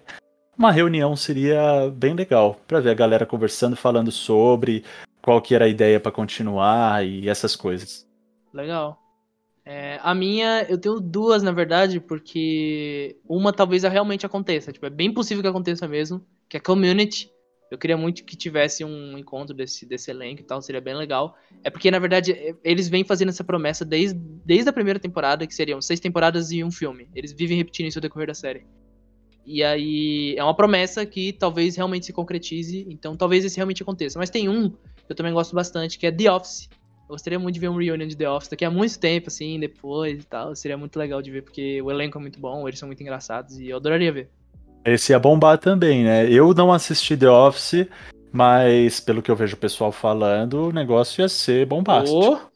[0.58, 4.84] uma reunião seria bem legal para ver a galera conversando, falando sobre
[5.22, 8.08] qual que era a ideia para continuar e essas coisas.
[8.54, 9.00] Legal.
[9.66, 14.74] É, a minha, eu tenho duas, na verdade, porque uma talvez realmente aconteça.
[14.74, 17.32] Tipo, é bem possível que aconteça mesmo, que é Community.
[17.72, 21.36] Eu queria muito que tivesse um encontro desse, desse elenco e tal, seria bem legal.
[21.64, 25.48] É porque, na verdade, é- eles vêm fazendo essa promessa desde, desde a primeira temporada,
[25.48, 27.10] que seriam seis temporadas e um filme.
[27.16, 28.66] Eles vivem repetindo isso ao decorrer da série.
[29.46, 34.18] E aí, é uma promessa que talvez realmente se concretize, então talvez esse realmente aconteça.
[34.18, 36.70] Mas tem um que eu também gosto bastante, que é The Office.
[37.04, 39.60] Eu gostaria muito de ver um reunion de The Office daqui a muito tempo, assim,
[39.60, 40.56] depois e tal.
[40.56, 43.60] Seria muito legal de ver, porque o elenco é muito bom, eles são muito engraçados
[43.60, 44.30] e eu adoraria ver.
[44.86, 46.30] Esse ia bombar também, né?
[46.30, 47.88] Eu não assisti The Office,
[48.32, 52.18] mas pelo que eu vejo o pessoal falando, o negócio ia ser bombástico.
[52.18, 52.54] Ô!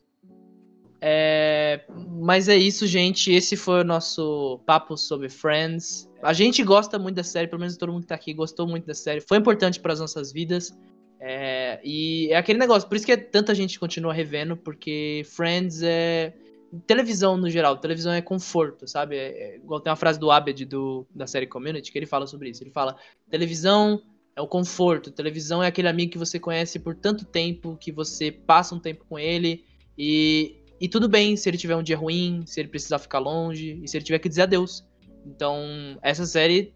[1.00, 1.82] É,
[2.20, 3.32] mas é isso, gente.
[3.32, 6.07] Esse foi o nosso papo sobre Friends.
[6.22, 8.86] A gente gosta muito da série, pelo menos todo mundo que tá aqui gostou muito
[8.86, 9.22] da série.
[9.22, 10.76] Foi importante para as nossas vidas.
[11.20, 15.82] É, e é aquele negócio, por isso que é tanta gente continua revendo, porque Friends
[15.82, 16.34] é.
[16.86, 19.16] Televisão no geral, televisão é conforto, sabe?
[19.16, 22.28] É, é, igual tem uma frase do Abed do, da série Community que ele fala
[22.28, 22.62] sobre isso.
[22.62, 22.98] Ele fala:
[23.30, 24.02] televisão
[24.36, 28.32] é o conforto, televisão é aquele amigo que você conhece por tanto tempo, que você
[28.32, 29.64] passa um tempo com ele
[29.98, 33.80] e, e tudo bem se ele tiver um dia ruim, se ele precisar ficar longe
[33.82, 34.86] e se ele tiver que dizer adeus.
[35.28, 36.74] Então, essa série,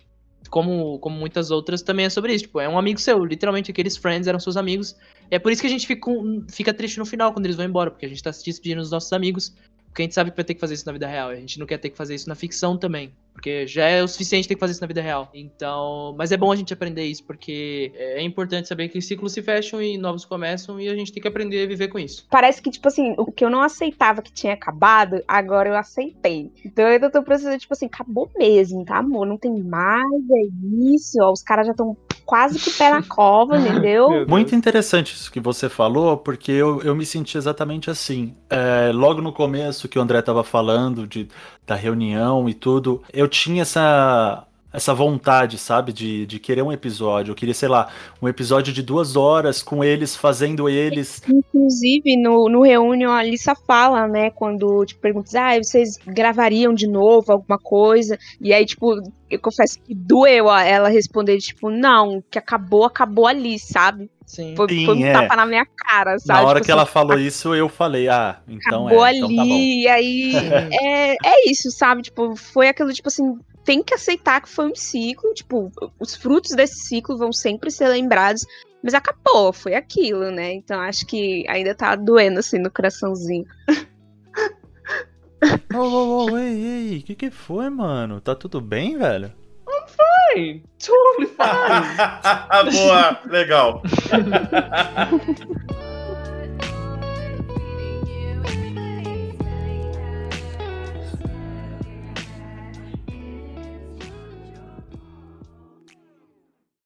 [0.49, 2.43] como, como muitas outras, também é sobre isso.
[2.43, 3.24] Tipo, é um amigo seu.
[3.24, 4.95] Literalmente, aqueles friends eram seus amigos.
[5.30, 6.12] É por isso que a gente fica,
[6.49, 8.91] fica triste no final quando eles vão embora, porque a gente tá se despedindo dos
[8.91, 9.56] nossos amigos.
[9.91, 11.29] Porque a gente sabe que vai ter que fazer isso na vida real.
[11.29, 13.11] A gente não quer ter que fazer isso na ficção também.
[13.33, 15.29] Porque já é o suficiente ter que fazer isso na vida real.
[15.33, 16.15] Então.
[16.17, 19.81] Mas é bom a gente aprender isso, porque é importante saber que ciclos se fecham
[19.81, 22.25] e novos começam, e a gente tem que aprender a viver com isso.
[22.29, 26.51] Parece que, tipo assim, o que eu não aceitava que tinha acabado, agora eu aceitei.
[26.63, 29.25] Então eu tô precisando, tipo assim, acabou mesmo, tá, amor?
[29.25, 31.17] Não tem mais, é isso.
[31.21, 31.97] Ó, os caras já estão
[32.32, 34.25] quase que pé na cova, entendeu?
[34.25, 38.34] Muito interessante isso que você falou, porque eu, eu me senti exatamente assim.
[38.49, 41.27] É, logo no começo que o André tava falando de,
[41.67, 47.32] da reunião e tudo, eu tinha essa, essa vontade, sabe, de, de querer um episódio.
[47.32, 47.89] Eu queria, sei lá,
[48.22, 51.22] um episódio de duas horas com eles fazendo eles.
[51.28, 56.88] Inclusive, no, no Reunion, a Alissa fala, né, quando te perguntas, ah, vocês gravariam de
[56.88, 58.17] novo alguma coisa?
[58.39, 63.28] E aí, tipo, eu confesso que doeu a ela responder, tipo, não, que acabou, acabou
[63.28, 64.09] ali, sabe?
[64.26, 64.55] Sim.
[64.55, 65.11] Foi, Sim, foi um é.
[65.11, 66.41] tapa na minha cara, sabe?
[66.41, 69.17] Na hora Tipo que ela assim, falou isso, eu falei, ah, então acabou é, ali,
[69.19, 69.49] então tá bom.
[69.49, 70.36] e aí
[70.72, 72.01] é, é isso, sabe?
[72.03, 76.51] Tipo, foi aquilo, tipo assim, tem que aceitar que foi um ciclo, tipo, os frutos
[76.51, 78.45] desse ciclo vão sempre ser lembrados,
[78.84, 80.53] mas acabou, foi aquilo, né?
[80.53, 83.45] Então acho que ainda tá doendo assim no coraçãozinho.
[85.74, 88.22] Ô, ô, ô, ei, ei, o que que foi, mano?
[88.22, 89.34] Tá tudo bem, velho?
[89.88, 90.64] Fine.
[90.80, 92.72] Totally fine.
[92.72, 93.82] Boa, legal.